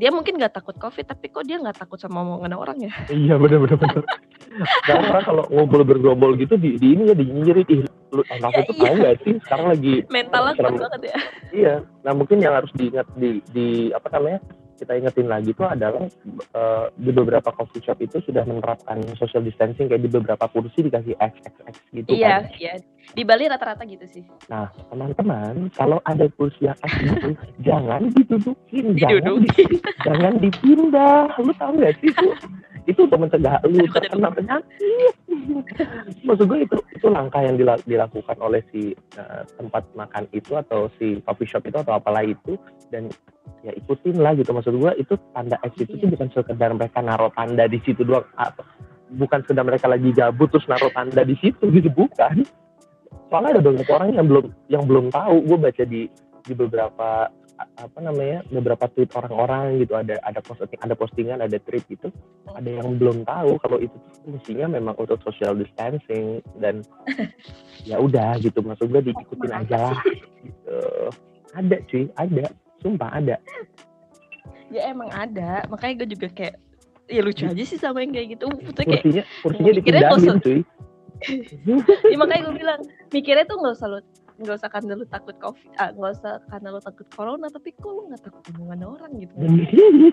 dia 0.00 0.08
mungkin 0.08 0.34
nggak 0.34 0.56
takut 0.56 0.72
covid 0.74 1.04
tapi 1.04 1.28
kok 1.28 1.44
dia 1.44 1.60
nggak 1.60 1.76
takut 1.76 2.00
sama 2.00 2.24
omongan 2.24 2.56
orang 2.56 2.78
ya? 2.80 2.92
Iya 3.12 3.36
benar-benar 3.36 3.76
benar. 3.76 4.04
Sekarang 4.80 5.04
orang 5.06 5.24
kalau 5.24 5.44
ngumpul 5.46 5.84
bergerombol 5.84 6.32
gitu 6.34 6.56
di, 6.56 6.74
di 6.74 6.96
ini 6.96 7.02
ya 7.06 7.14
dinyirit 7.14 7.68
ih 7.68 7.84
lu 8.10 8.24
anak 8.26 8.50
Ya, 8.50 8.60
itu 8.60 8.72
iya. 8.72 8.80
tahu 8.82 8.94
nggak 8.96 9.16
sih 9.22 9.34
sekarang 9.44 9.66
lagi 9.68 9.94
Mentalnya 10.08 10.50
kuat 10.50 10.58
serem. 10.58 10.74
banget 10.80 11.00
ya. 11.04 11.16
iya. 11.52 11.74
Nah 12.02 12.12
mungkin 12.12 12.36
yang 12.40 12.54
harus 12.56 12.72
diingat 12.72 13.06
di 13.14 13.30
di 13.46 13.66
apa 13.92 14.08
namanya 14.10 14.40
kita 14.74 14.96
ingetin 14.96 15.28
lagi 15.28 15.52
itu 15.52 15.60
adalah 15.62 16.02
eh, 16.50 16.84
di 16.96 17.10
beberapa 17.12 17.52
coffee 17.52 17.84
shop 17.84 18.00
itu 18.00 18.18
sudah 18.24 18.42
menerapkan 18.42 18.96
social 19.14 19.44
distancing 19.44 19.86
kayak 19.86 20.00
di 20.00 20.08
beberapa 20.08 20.48
kursi 20.48 20.80
dikasih 20.82 21.14
X 21.14 21.34
X 21.44 21.54
X 21.62 21.74
gitu 21.92 22.08
Iya 22.10 22.40
kan. 22.40 22.42
iya. 22.56 22.74
Di 23.10 23.22
Bali 23.26 23.50
rata-rata 23.50 23.82
gitu 23.82 24.06
sih. 24.06 24.22
Nah 24.46 24.70
teman-teman 24.86 25.68
kalau 25.74 25.98
ada 26.06 26.30
kursi 26.34 26.70
yang 26.70 26.78
X 26.78 26.92
gitu 27.00 27.28
jangan 27.66 28.06
didudukin, 28.14 28.84
jangan 28.94 29.18
Didudukin. 29.34 29.70
jangan 30.06 30.32
dipindah. 30.38 31.26
Lu 31.38 31.52
tahu 31.54 31.72
nggak 31.76 31.94
sih 31.98 32.08
itu? 32.14 32.28
Itu 32.88 33.00
untuk 33.06 33.18
mencegah 33.20 33.60
lu 33.66 33.84
terkena 33.90 34.30
penyakit. 34.30 35.14
Maksud 36.26 36.46
gue 36.46 36.58
itu 36.62 36.76
itu 36.94 37.06
langkah 37.10 37.42
yang 37.42 37.58
dila- 37.58 37.82
dilakukan 37.82 38.36
oleh 38.38 38.62
si 38.70 38.94
eh, 38.94 39.42
tempat 39.58 39.82
makan 39.92 40.24
itu 40.30 40.54
atau 40.54 40.86
si 40.96 41.18
coffee 41.22 41.48
shop 41.48 41.66
itu 41.66 41.76
atau 41.76 41.98
apalah 41.98 42.22
itu 42.22 42.54
dan 42.88 43.10
ya 43.60 43.74
ikutin 43.74 44.16
lah 44.16 44.32
gitu 44.32 44.54
maksud 44.54 44.72
gue 44.72 44.92
itu 44.96 45.14
tanda 45.34 45.58
X 45.60 45.72
itu 45.76 45.92
tuh 45.92 46.06
Iya. 46.06 46.12
bukan 46.16 46.28
sekedar 46.32 46.70
mereka 46.72 46.98
naruh 47.02 47.32
tanda 47.34 47.64
di 47.66 47.78
situ 47.84 48.06
doang 48.06 48.24
atau 48.38 48.64
bukan 49.10 49.42
sekedar 49.42 49.64
mereka 49.66 49.86
lagi 49.90 50.14
gabut 50.14 50.48
terus 50.48 50.64
naruh 50.64 50.88
tanda 50.94 51.20
di 51.20 51.34
situ 51.36 51.66
gitu 51.68 51.90
bukan 51.90 52.46
soalnya 53.30 53.50
ada 53.56 53.62
beberapa 53.62 53.92
orang 53.96 54.10
yang 54.18 54.26
belum 54.26 54.46
yang 54.66 54.84
belum 54.84 55.06
tahu. 55.14 55.36
Gue 55.46 55.58
baca 55.58 55.82
di 55.86 56.10
di 56.44 56.52
beberapa 56.52 57.30
apa 57.60 57.98
namanya 58.00 58.40
beberapa 58.50 58.88
tweet 58.90 59.14
orang-orang 59.14 59.80
gitu. 59.86 59.94
Ada 59.94 60.18
ada 60.26 60.40
posting 60.42 60.80
ada 60.82 60.94
postingan 60.98 61.38
ada 61.38 61.56
tweet 61.62 61.86
gitu. 61.86 62.10
Ada 62.50 62.82
yang 62.82 62.98
belum 62.98 63.22
tahu 63.22 63.56
kalau 63.62 63.78
itu 63.78 63.94
tuh 63.94 64.12
fungsinya 64.26 64.66
memang 64.74 64.98
untuk 64.98 65.22
social 65.22 65.54
distancing 65.54 66.42
dan 66.58 66.82
ya 67.88 68.02
udah 68.02 68.36
gitu. 68.42 68.60
Maksud 68.60 68.90
gue 68.90 69.14
diikutin 69.14 69.52
aja 69.54 69.94
lah 69.94 69.98
gitu. 70.42 70.78
Ada 71.54 71.76
cuy 71.86 72.04
ada. 72.18 72.44
Sumpah 72.80 73.10
ada. 73.14 73.36
Ya 74.72 74.90
emang 74.90 75.12
ada. 75.14 75.62
Makanya 75.70 76.04
gue 76.04 76.18
juga 76.18 76.28
kayak 76.34 76.56
ya 77.10 77.20
lucu 77.26 77.44
aja 77.44 77.62
sih 77.62 77.78
sama 77.78 78.02
yang 78.02 78.10
kayak 78.16 78.38
gitu. 78.38 78.50
Maksudnya 78.50 78.84
kayak 78.88 79.02
kursinya 79.04 79.24
kursinya 79.44 79.72
dipindahin 79.78 80.38
cuy 80.42 80.60
ya 82.08 82.16
makanya 82.16 82.42
gue 82.48 82.54
bilang 82.56 82.80
mikirnya 83.12 83.44
tuh 83.44 83.60
nggak 83.60 83.74
usah 83.76 83.88
lu 83.88 84.00
nggak 84.40 84.56
usah 84.56 84.70
karena 84.72 84.92
lu 84.96 85.04
takut 85.04 85.36
covid 85.36 85.68
ah 85.76 85.92
nggak 85.92 86.12
usah 86.16 86.40
karena 86.48 86.68
lu 86.72 86.80
takut 86.80 87.06
corona 87.12 87.46
tapi 87.52 87.76
kok 87.76 87.92
lu 87.92 88.08
nggak 88.08 88.24
takut 88.24 88.42
omongan 88.56 88.80
orang 88.88 89.10
gitu? 89.20 89.34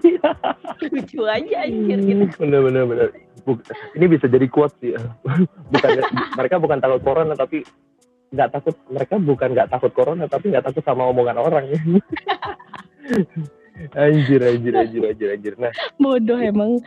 Lucu 0.91 1.21
aja 1.23 1.55
anjir 1.63 1.99
gitu. 2.03 2.23
Bener 2.43 2.59
bener 2.59 2.83
bener. 2.83 3.07
Buk- 3.47 3.63
ini 3.95 4.05
bisa 4.11 4.27
jadi 4.27 4.43
quote 4.51 4.75
sih. 4.83 4.99
Bukan 5.71 5.89
mereka 6.35 6.55
bukan 6.59 6.83
takut 6.83 7.01
corona 7.07 7.33
tapi 7.39 7.63
nggak 8.27 8.49
takut 8.51 8.75
mereka 8.91 9.15
bukan 9.15 9.49
nggak 9.55 9.71
takut 9.71 9.91
corona 9.95 10.27
tapi 10.27 10.51
nggak 10.51 10.65
takut 10.67 10.83
sama 10.83 11.07
omongan 11.07 11.39
orang. 11.39 11.65
Anjir 13.93 14.41
anjir 14.41 14.73
anjir 14.73 15.01
anjir 15.05 15.29
anjir. 15.37 15.53
Nah 15.55 15.71
bodoh 16.01 16.41
emang 16.41 16.81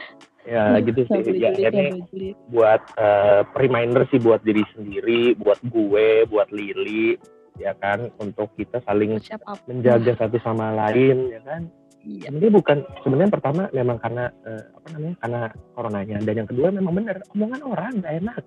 ya 0.48 0.81
gitu 0.81 1.05
Nggak 1.05 1.24
sih 1.26 1.37
ya 1.37 1.50
julid. 1.53 2.37
buat 2.48 2.83
eh, 2.96 3.40
reminder 3.57 4.09
sih 4.09 4.20
buat 4.20 4.40
diri 4.40 4.64
sendiri 4.72 5.37
buat 5.37 5.61
gue 5.68 6.24
buat 6.29 6.48
Lili 6.48 7.20
ya 7.61 7.76
kan 7.76 8.09
untuk 8.16 8.48
kita 8.57 8.81
saling 8.88 9.20
menjaga 9.68 10.16
satu 10.16 10.40
sama 10.40 10.72
lain 10.72 11.29
ya 11.29 11.40
kan? 11.44 11.68
Iya. 12.00 12.33
Sebenarnya 12.33 12.53
bukan 12.57 12.79
sebenarnya 13.05 13.33
pertama 13.37 13.62
memang 13.76 14.00
karena 14.00 14.33
eh, 14.48 14.64
apa 14.72 14.87
namanya 14.96 15.16
karena 15.20 15.40
coronanya 15.76 16.16
dan 16.24 16.35
yang 16.40 16.48
kedua 16.48 16.68
memang 16.72 16.92
benar 16.96 17.16
omongan 17.37 17.61
orang 17.61 17.92
nggak 18.00 18.14
enak. 18.24 18.42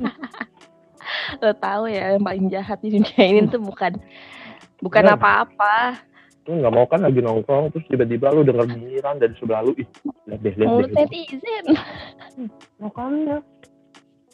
Lo 1.44 1.52
tahu 1.60 1.84
ya 1.92 2.16
yang 2.16 2.24
paling 2.24 2.48
jahat 2.48 2.80
di 2.80 2.96
dunia 2.96 3.20
ini 3.20 3.44
tuh 3.52 3.60
bukan 3.60 4.00
bukan 4.80 5.04
apa-apa 5.12 6.00
lu 6.50 6.58
nggak 6.58 6.74
mau 6.74 6.86
kan 6.90 7.06
lagi 7.06 7.22
nongkrong 7.22 7.70
terus 7.70 7.86
tiba-tiba 7.86 8.34
lu 8.34 8.42
denger 8.42 8.66
nyinyiran 8.66 9.22
dari 9.22 9.30
sebelah 9.38 9.62
lu 9.62 9.70
ih 9.78 9.86
lihat 10.26 10.40
deh 10.42 10.54
lihat 10.58 10.70
mulut 10.74 10.90
deh. 10.90 10.98
netizen. 10.98 11.64
Makanya. 12.82 13.38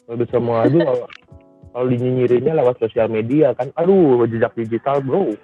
Kalau 0.07 0.17
bisa 0.17 0.37
mau 0.41 0.57
aja 0.65 0.79
kalau 0.81 1.05
kalau 1.77 1.87
dinyinyirinnya 1.93 2.57
lewat 2.57 2.81
sosial 2.81 3.05
media 3.05 3.53
kan. 3.53 3.69
Aduh 3.77 4.25
jejak 4.25 4.57
digital 4.57 4.97
bro. 5.05 5.37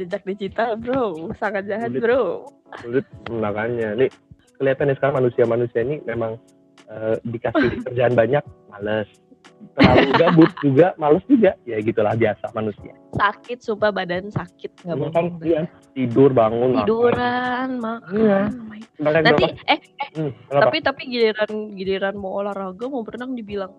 Jejak 0.00 0.24
digital 0.24 0.80
bro. 0.80 1.28
Sangat 1.36 1.68
jahat 1.68 1.92
Sulit. 1.92 2.00
bro. 2.00 2.48
Sulit 2.80 3.06
makanya. 3.28 3.92
Nih 3.92 4.08
kelihatan 4.56 4.88
nih 4.88 4.96
sekarang 4.96 5.16
manusia-manusia 5.20 5.80
ini 5.84 6.00
memang 6.08 6.40
eh, 6.88 7.20
dikasih 7.28 7.76
kerjaan 7.84 8.16
banyak 8.16 8.44
males 8.72 9.08
terlalu 9.72 10.10
gabut 10.20 10.50
juga 10.60 10.86
males 10.96 11.24
juga 11.24 11.54
ya 11.62 11.76
gitulah 11.78 12.14
biasa 12.14 12.50
manusia 12.50 12.92
sakit 13.12 13.58
sumpah 13.60 13.90
badan 13.90 14.28
sakit 14.28 14.70
nggak 14.82 14.96
bohong 14.96 15.12
kan 15.12 15.26
iya, 15.40 15.60
tidur 15.92 16.30
bangun 16.30 16.80
tiduran 16.80 17.68
makan 17.78 18.12
Iya. 18.12 18.40
nanti 19.00 19.44
berapa- 19.46 19.64
eh 19.66 19.78
hmm, 20.14 20.30
kenapa? 20.46 20.62
tapi 20.62 20.76
tapi 20.80 21.02
giliran 21.06 21.50
giliran 21.72 22.14
mau 22.14 22.32
olahraga 22.36 22.84
mau 22.86 23.00
berenang 23.00 23.32
dibilang 23.32 23.72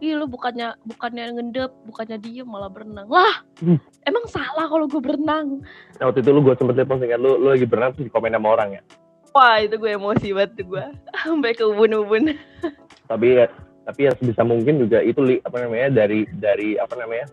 Ih 0.00 0.18
lu 0.18 0.26
bukannya 0.26 0.74
bukannya 0.82 1.30
ngendep, 1.30 1.70
bukannya 1.86 2.18
diem 2.18 2.42
malah 2.42 2.66
berenang. 2.66 3.06
Lah, 3.06 3.44
Hmm. 3.62 3.78
emang 4.02 4.26
salah 4.26 4.66
kalau 4.66 4.90
gue 4.90 4.98
berenang. 4.98 5.62
Nah, 6.00 6.10
waktu 6.10 6.26
itu 6.26 6.32
lu 6.32 6.42
gue 6.42 6.58
sempet 6.58 6.74
liat 6.74 6.88
postingan 6.88 7.22
lu, 7.22 7.38
lu 7.38 7.54
lagi 7.54 7.62
berenang 7.62 7.94
terus 7.94 8.08
di 8.08 8.10
komen 8.10 8.34
sama 8.34 8.50
orang 8.50 8.74
ya. 8.74 8.82
Wah 9.30 9.62
itu 9.62 9.78
gue 9.78 9.94
emosi 9.94 10.34
banget 10.34 10.58
tuh 10.58 10.74
gue. 10.74 10.84
Sampai 11.22 11.54
ke 11.54 11.62
ubun-ubun. 11.62 12.34
Tapi 13.06 13.26
ya, 13.36 13.46
tapi 13.82 14.06
ya 14.06 14.12
sebisa 14.14 14.42
mungkin 14.42 14.78
juga 14.78 14.98
itu 14.98 15.18
apa 15.40 15.56
namanya 15.58 15.88
dari 15.92 16.24
dari 16.32 16.76
apa 16.76 16.94
namanya 16.94 17.26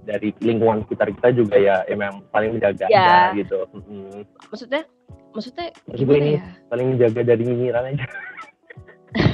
dari 0.00 0.32
lingkungan 0.40 0.80
sekitar 0.84 1.12
kita 1.12 1.28
juga 1.34 1.56
ya 1.56 1.76
emang 1.86 2.24
paling 2.30 2.56
menjaga 2.56 2.88
Ya. 2.88 3.30
aja 3.30 3.36
gitu. 3.36 3.68
Mm-mm. 3.70 4.24
Maksudnya, 4.48 4.82
maksudnya 5.30 5.66
Maksud 5.84 6.00
gue 6.00 6.16
gimana 6.16 6.24
ini 6.24 6.32
ya? 6.34 6.44
paling 6.66 6.86
menjaga 6.90 7.20
dari 7.22 7.42
nyinyiran 7.44 7.84
aja. 7.86 8.06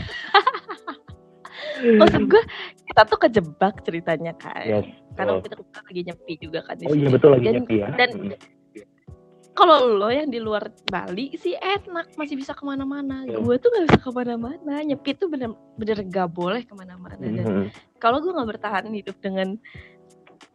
Maksud 1.76 2.22
gue 2.26 2.42
kita 2.85 3.02
tuh 3.05 3.18
kejebak 3.20 3.74
ceritanya 3.85 4.33
kan. 4.35 4.64
Yes. 4.64 4.87
Karena 5.14 5.33
Oh. 5.33 5.40
kita 5.40 5.55
lagi 5.61 6.02
nyepi 6.02 6.35
juga 6.40 6.61
kan 6.62 6.74
di 6.74 6.85
Oh 6.85 6.92
iya 6.92 7.09
betul 7.09 7.31
lagi 7.33 7.44
Dan- 7.44 7.55
nyepi 7.61 7.74
ya. 7.79 7.88
dan- 7.94 8.16
Mm. 8.16 8.33
Kalau 9.57 9.88
lo 9.88 10.12
yang 10.12 10.29
di 10.29 10.37
luar 10.37 10.69
Bali 10.87 11.33
sih 11.40 11.57
enak 11.57 12.12
masih 12.14 12.37
bisa 12.37 12.53
ke 12.53 12.61
mana-mana. 12.61 13.25
Iya. 13.25 13.40
Gue 13.40 13.57
tuh 13.57 13.73
gak 13.73 13.88
bisa 13.88 13.99
ke 14.05 14.11
mana-mana. 14.12 14.85
Nyepi 14.85 15.16
tuh 15.16 15.33
bener-bener 15.33 15.99
gak 16.07 16.29
boleh 16.31 16.61
ke 16.61 16.77
mana-mana. 16.77 17.16
Dan 17.16 17.40
Mhm. 17.40 17.64
kalau 17.97 18.21
gue 18.21 18.31
nggak 18.31 18.51
bertahan 18.53 18.85
hidup 18.92 19.16
dengan 19.25 19.57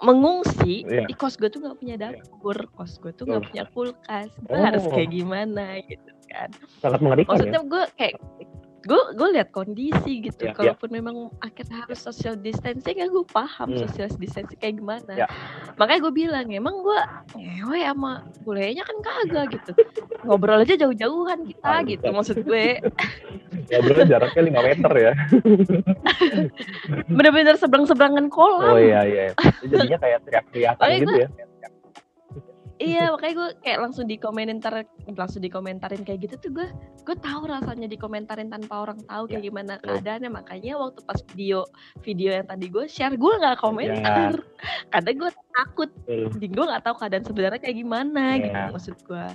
mengungsi 0.02 0.86
Iya. 0.86 1.06
di 1.06 1.14
kos 1.14 1.38
gue 1.38 1.50
tuh 1.50 1.62
nggak 1.62 1.78
punya 1.78 1.96
dapur 1.98 2.58
kos 2.74 2.98
gue 2.98 3.14
tuh 3.14 3.26
nggak 3.26 3.42
Oh. 3.42 3.48
punya 3.50 3.64
kulkas 3.70 4.30
gue 4.34 4.54
Oh. 4.54 4.62
harus 4.62 4.84
kayak 4.90 5.10
gimana 5.14 5.78
gitu 5.86 6.10
kan 6.26 6.50
sangat 6.82 7.00
mengerikan 7.06 7.30
ya. 7.30 7.34
maksudnya 7.38 7.62
gue 7.62 7.84
kayak 7.98 8.16
gue 8.82 9.02
gue 9.14 9.30
lihat 9.32 9.50
kondisi 9.50 10.26
gitu 10.26 10.42
Iya, 10.42 10.50
iya. 10.50 10.58
kalaupun 10.58 10.90
memang 10.90 11.16
akhirnya 11.38 11.86
harus 11.86 12.02
social 12.02 12.34
distancing 12.34 12.98
ya 12.98 13.06
gue 13.06 13.22
paham 13.24 13.70
Hmm. 13.70 13.80
social 13.80 14.10
distancing 14.16 14.58
kayak 14.58 14.78
gimana 14.78 15.14
Iya. 15.14 15.28
makanya 15.78 16.00
gue 16.02 16.14
bilang 16.16 16.48
emang 16.50 16.82
gue 16.82 17.00
ngewe 17.36 17.80
sama 17.80 18.12
bulenya 18.42 18.82
kan 18.82 18.98
kagak 19.00 19.46
gitu 19.54 19.72
ngobrol 20.24 20.58
aja 20.58 20.74
jauh-jauhan 20.76 21.46
kita 21.46 21.62
Mantap. 21.64 21.90
gitu 21.90 22.06
maksud 22.10 22.38
gue 22.42 22.66
Ngobrolnya 23.62 24.06
jaraknya 24.10 24.42
5 24.52 24.68
meter 24.68 24.92
ya. 24.98 25.12
bener-bener 27.16 27.56
seberang-seberangan 27.56 28.26
kolam 28.28 28.74
Oh 28.74 28.80
iya 28.80 29.02
iya. 29.06 29.24
Jadinya 29.64 29.98
kayak 29.98 30.20
teriak-teriakan 30.26 30.88
gitu 30.98 31.16
ya. 31.18 31.28
Iya 32.82 33.14
makanya 33.14 33.34
gue 33.38 33.50
kayak 33.62 33.80
langsung 33.80 34.06
dikomentarin 34.10 34.88
langsung 35.14 35.42
dikomentarin 35.42 36.02
kayak 36.02 36.26
gitu 36.26 36.36
tuh 36.42 36.52
gue 36.52 36.68
gue 37.06 37.16
tahu 37.22 37.46
rasanya 37.46 37.86
dikomentarin 37.86 38.50
tanpa 38.50 38.82
orang 38.84 39.00
tahu 39.06 39.30
kayak 39.30 39.44
gimana 39.46 39.78
betul. 39.78 39.86
keadaannya 40.02 40.30
makanya 40.34 40.72
waktu 40.82 41.00
pas 41.06 41.20
video 41.32 41.60
video 42.02 42.30
yang 42.34 42.48
tadi 42.50 42.66
gue 42.68 42.86
share 42.90 43.14
gue 43.14 43.34
nggak 43.38 43.62
komentar 43.62 44.34
karena 44.94 45.12
gue 45.14 45.30
takut 45.52 45.90
Betul. 46.08 46.32
di 46.42 46.48
gue 46.50 46.66
nggak 46.66 46.84
tahu 46.84 46.96
keadaan 46.98 47.24
sebenarnya 47.24 47.60
kayak 47.62 47.78
gimana 47.78 48.24
Iya. 48.32 48.44
gitu 48.44 48.60
maksud 48.74 48.96
gue 49.06 49.26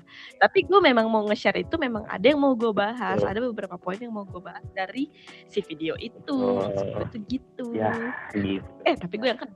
tapi 0.42 0.59
gue 0.66 0.80
memang 0.82 1.06
mau 1.06 1.22
nge-share 1.28 1.61
itu 1.61 1.74
memang 1.78 2.02
ada 2.09 2.26
yang 2.26 2.40
mau 2.40 2.52
gue 2.52 2.72
bahas 2.74 3.22
Betul. 3.22 3.30
ada 3.30 3.40
beberapa 3.52 3.76
poin 3.78 3.98
yang 4.00 4.11
mau 4.11 4.26
gue 4.26 4.42
bahas 4.42 4.64
dari 4.74 5.09
si 5.46 5.62
video 5.62 5.94
itu 5.96 6.35
Oh. 6.37 6.59
maksud 6.66 6.87
gue 6.90 7.06
tuh 7.14 7.20
gitu 7.30 7.64
Ya, 7.76 7.92
gitu. 8.35 8.75
Eh 8.87 8.94
tapi 8.94 9.14
gue 9.18 9.29
yang 9.35 9.40
kan 9.42 9.51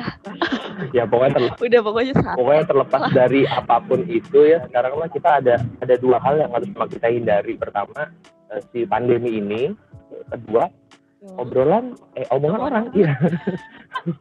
Ya 0.96 1.06
pokoknya 1.06 1.32
terlepas, 1.38 1.58
udah 1.62 1.80
pokoknya 1.86 2.12
salah. 2.18 2.34
Pokoknya 2.34 2.64
terlepas 2.66 3.02
dari 3.14 3.40
apa 3.46 3.76
pun 3.84 4.00
itu 4.10 4.40
ya. 4.42 4.58
Sekarang 4.66 4.98
mah 4.98 5.10
kita 5.12 5.30
ada 5.38 5.54
ada 5.78 5.94
dua 6.00 6.18
hal 6.18 6.34
yang 6.40 6.50
harus 6.50 6.68
kita 6.90 7.06
hindari. 7.06 7.54
Pertama 7.54 8.10
eh, 8.50 8.60
si 8.74 8.82
pandemi 8.88 9.38
ini, 9.38 9.70
kedua 10.34 10.66
obrolan 11.38 11.94
eh 12.18 12.26
omongan 12.32 12.60
orang. 12.60 12.84
Iya. 12.96 13.12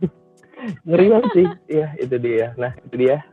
Ngeri 0.88 1.06
banget 1.10 1.32
sih. 1.34 1.48
Iya 1.72 1.88
itu 1.98 2.16
dia. 2.22 2.48
Nah 2.60 2.72
itu 2.86 2.96
dia 3.08 3.24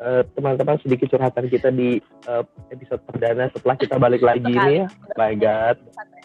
Eh, 0.00 0.24
teman-teman 0.32 0.80
sedikit 0.80 1.12
curhatan 1.12 1.52
kita 1.52 1.68
di 1.68 2.00
eh, 2.00 2.44
episode 2.72 3.04
perdana 3.04 3.52
setelah 3.52 3.76
kita 3.76 4.00
balik 4.00 4.24
lagi 4.24 4.48
ini 4.48 4.80
ya. 4.80 4.86
My 5.20 5.36
god. 5.36 5.76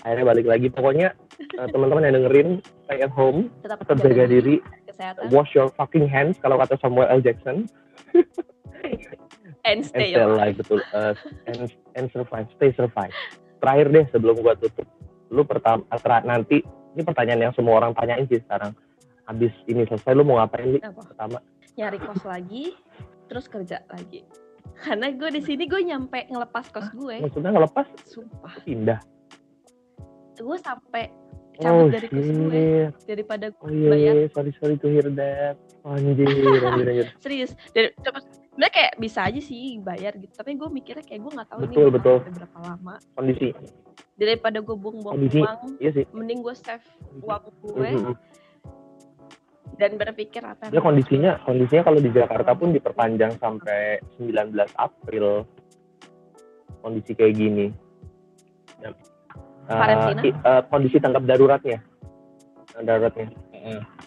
Akhirnya 0.08 0.26
balik 0.32 0.48
lagi. 0.48 0.72
Pokoknya 0.72 1.12
eh, 1.60 1.68
teman-teman 1.76 2.08
yang 2.08 2.16
dengerin 2.24 2.50
stay 2.88 3.04
at 3.04 3.12
home 3.12 3.52
tetap, 3.60 3.84
tetap 3.84 4.00
jaga 4.00 4.32
diri. 4.32 4.64
kesehatan. 4.88 5.28
Wash 5.28 5.52
your 5.52 5.68
fucking 5.76 6.08
hands 6.08 6.40
kalau 6.40 6.56
kata 6.56 6.80
Samuel 6.80 7.12
L. 7.12 7.20
Jackson. 7.20 7.68
And 8.16 9.04
and 9.68 9.80
stay 9.84 10.16
stay 10.16 10.24
alive. 10.24 10.56
alive 10.56 10.56
betul. 10.56 10.80
Eh, 10.80 11.14
and, 11.52 11.68
and 12.00 12.06
survive 12.16 12.48
stay 12.56 12.72
survive. 12.80 13.12
Terakhir 13.60 13.92
deh 13.92 14.06
sebelum 14.16 14.40
gua 14.40 14.56
tutup. 14.56 14.88
Lu 15.36 15.44
pertama 15.44 15.84
nanti 16.24 16.64
ini 16.96 17.04
pertanyaan 17.04 17.52
yang 17.52 17.54
semua 17.60 17.84
orang 17.84 17.92
tanyain 17.92 18.24
sih 18.32 18.40
sekarang. 18.40 18.72
Habis 19.28 19.52
ini 19.68 19.84
selesai 19.84 20.16
lu 20.16 20.24
mau 20.24 20.40
ngapain 20.40 20.80
nih 20.80 20.80
Apa? 20.80 21.12
pertama. 21.12 21.44
Nyari 21.76 22.00
kos 22.00 22.24
lagi 22.24 22.72
terus 23.28 23.46
kerja 23.48 23.82
lagi. 23.90 24.24
Karena 24.84 25.08
gue 25.14 25.30
di 25.32 25.42
sini 25.42 25.64
gue 25.66 25.82
nyampe 25.82 26.28
ngelepas 26.28 26.66
kos 26.70 26.90
gue. 26.94 27.22
Maksudnya 27.24 27.52
ngelepas? 27.54 27.86
Sumpah. 28.06 28.54
Pindah? 28.66 29.00
Gue 30.36 30.58
sampai 30.60 31.08
oh 31.56 31.64
cabut 31.64 31.96
dari 31.96 32.08
kos 32.12 32.28
gue 32.28 32.66
daripada 33.08 33.46
oh 33.64 33.72
iya 33.72 33.90
bayar. 33.96 34.14
iya, 34.20 34.28
sorry 34.36 34.52
sorry 34.60 34.76
to 34.76 34.88
hear 34.92 35.08
that. 35.16 35.56
Anjir 35.88 36.28
anjir 36.28 36.88
anjir 36.90 37.08
serius. 37.22 37.54
Dari 37.72 37.94
coba 38.02 38.20
sebenarnya 38.26 38.74
kayak 38.74 38.94
bisa 38.98 39.20
aja 39.22 39.40
sih 39.40 39.78
bayar 39.80 40.18
gitu. 40.18 40.34
Tapi 40.34 40.58
gue 40.58 40.70
mikirnya 40.72 41.06
kayak 41.06 41.22
gue 41.24 41.32
nggak 41.32 41.50
tahu 41.52 41.60
Betul, 41.70 41.88
ini 41.88 41.96
betul. 41.96 42.18
berapa 42.26 42.58
lama. 42.64 42.96
Kondisi. 43.16 43.50
Daripada 44.16 44.64
gue 44.64 44.76
buang-buang 44.80 45.28
uang 45.28 45.60
iya 45.84 45.92
sih. 45.92 46.06
mending 46.16 46.40
gue 46.44 46.56
save 46.56 46.84
uang 47.22 47.44
gue. 47.64 47.90
Mhm. 47.96 48.16
Dan 49.76 49.92
berpikir 50.00 50.42
apa 50.44 50.72
ya 50.72 50.82
kondisinya 50.82 51.40
kondisinya 51.44 51.84
kalau 51.84 52.00
di 52.00 52.12
Jakarta 52.12 52.52
pun 52.56 52.72
diperpanjang 52.72 53.36
sampai 53.40 54.00
19 54.20 54.56
April. 54.76 55.44
Kondisi 56.86 57.18
kayak 57.18 57.34
gini. 57.34 57.66
Ya. 58.80 58.94
Eh, 58.94 59.74
Karantina? 59.74 60.22
i- 60.22 60.38
eh, 60.38 60.62
kondisi 60.70 60.98
tanggap 61.02 61.26
daruratnya. 61.26 61.80
Daruratnya. 62.78 63.28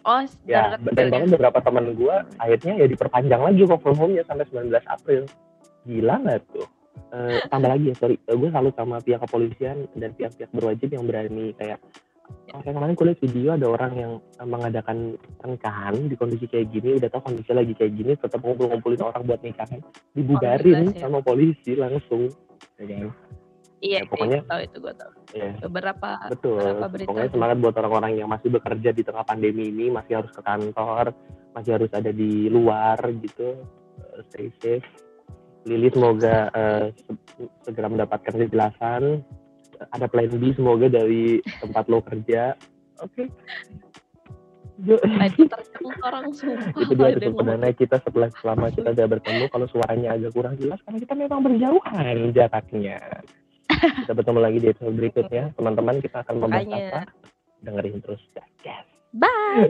Oh 0.06 0.22
ya 0.46 0.78
darurat 0.78 0.94
dan 0.94 1.04
ya. 1.04 1.10
bahkan 1.10 1.30
beberapa 1.34 1.58
teman 1.58 1.84
gua 1.98 2.22
akhirnya 2.38 2.78
ya 2.78 2.86
diperpanjang 2.86 3.42
lagi 3.42 3.66
kok 3.66 3.82
from 3.82 3.98
home 3.98 4.14
nya 4.14 4.22
sampai 4.24 4.46
19 4.46 4.86
April. 4.86 5.22
Gila 5.88 6.14
nggak 6.22 6.38
tuh? 6.54 6.68
Eh, 7.08 7.40
tambah 7.48 7.70
lagi 7.72 7.90
ya 7.90 7.96
sorry. 7.96 8.16
Gue 8.26 8.50
salut 8.52 8.74
sama 8.76 9.00
pihak 9.00 9.22
kepolisian 9.24 9.88
dan 9.96 10.12
pihak-pihak 10.12 10.50
berwajib 10.52 10.92
yang 10.92 11.08
berani 11.08 11.54
kayak 11.56 11.80
kayak 12.48 12.74
kemarin 12.74 12.94
gue 12.96 13.14
video 13.20 13.48
ada 13.54 13.66
orang 13.68 13.92
yang 13.94 14.12
mengadakan 14.42 14.98
pernikahan 15.36 15.94
di 16.08 16.14
kondisi 16.16 16.48
kayak 16.48 16.72
gini, 16.72 16.96
udah 16.96 17.08
tau 17.12 17.20
kondisi 17.20 17.52
lagi 17.52 17.72
kayak 17.76 17.92
gini, 17.94 18.12
tetap 18.16 18.40
ngumpul-ngumpulin 18.40 19.02
orang 19.04 19.22
buat 19.24 19.40
nikahan, 19.44 19.80
dibubarin 20.12 20.88
Oh, 20.88 20.92
ya. 20.96 21.00
sama 21.04 21.18
polisi 21.20 21.72
langsung. 21.76 22.32
Ya 22.80 22.84
kan? 22.88 23.10
iya 23.78 24.02
ya, 24.02 24.10
pokoknya- 24.10 24.42
itu 24.42 24.50
tahu 24.50 24.60
itu 24.66 24.76
gue 24.82 24.94
tahu 24.98 25.12
Ya, 25.38 25.50
beberapa 25.70 26.10
betul. 26.26 26.58
beberapa 26.58 26.86
berita 26.90 27.08
Pokoknya 27.14 27.30
semangat 27.30 27.56
buat 27.62 27.74
orang-orang 27.78 28.12
yang 28.18 28.28
masih 28.32 28.48
bekerja 28.50 28.90
di 28.90 29.02
tengah 29.06 29.22
pandemi 29.22 29.70
ini, 29.70 29.86
masih 29.86 30.18
harus 30.18 30.32
ke 30.34 30.42
kantor, 30.42 31.14
masih 31.54 31.70
harus 31.78 31.90
ada 31.94 32.10
di 32.10 32.48
luar 32.50 32.98
gitu. 33.22 33.54
Eh, 34.02 34.20
Stay 34.30 34.48
safe. 34.58 34.86
Lili 35.68 35.92
semoga 35.92 36.48
se- 36.96 37.50
segera 37.62 37.86
mendapatkan 37.86 38.34
kejelasan. 38.40 39.20
Ada 39.94 40.06
plan 40.10 40.30
B 40.30 40.52
semoga 40.54 40.86
dari 40.90 41.38
tempat 41.62 41.86
lo 41.86 42.02
kerja. 42.02 42.58
Oke. 43.02 43.30
Terjang 44.78 45.98
orang 46.06 46.30
sumpah 46.30 46.70
itu 46.70 46.94
dia 46.94 47.34
perdana 47.34 47.68
kita 47.74 47.98
setelah 47.98 48.30
selama 48.38 48.70
kita 48.70 48.94
udah 48.94 49.06
bertemu 49.10 49.44
kalau 49.50 49.66
suaranya 49.66 50.14
agak 50.14 50.30
kurang 50.30 50.54
jelas 50.54 50.78
karena 50.86 51.02
kita 51.02 51.14
memang 51.18 51.42
berjauhan 51.42 52.30
jaraknya 52.30 53.02
kita 54.06 54.12
bertemu 54.14 54.38
lagi 54.38 54.58
di 54.62 54.68
episode 54.70 54.94
berikutnya 54.94 55.44
teman-teman 55.58 55.98
kita 55.98 56.22
akan 56.22 56.34
membahas 56.38 56.66
Makanya. 56.70 56.90
apa 56.94 57.02
dengerin 57.66 57.96
terus 58.06 58.22
yes. 58.62 58.86
bye 59.18 59.66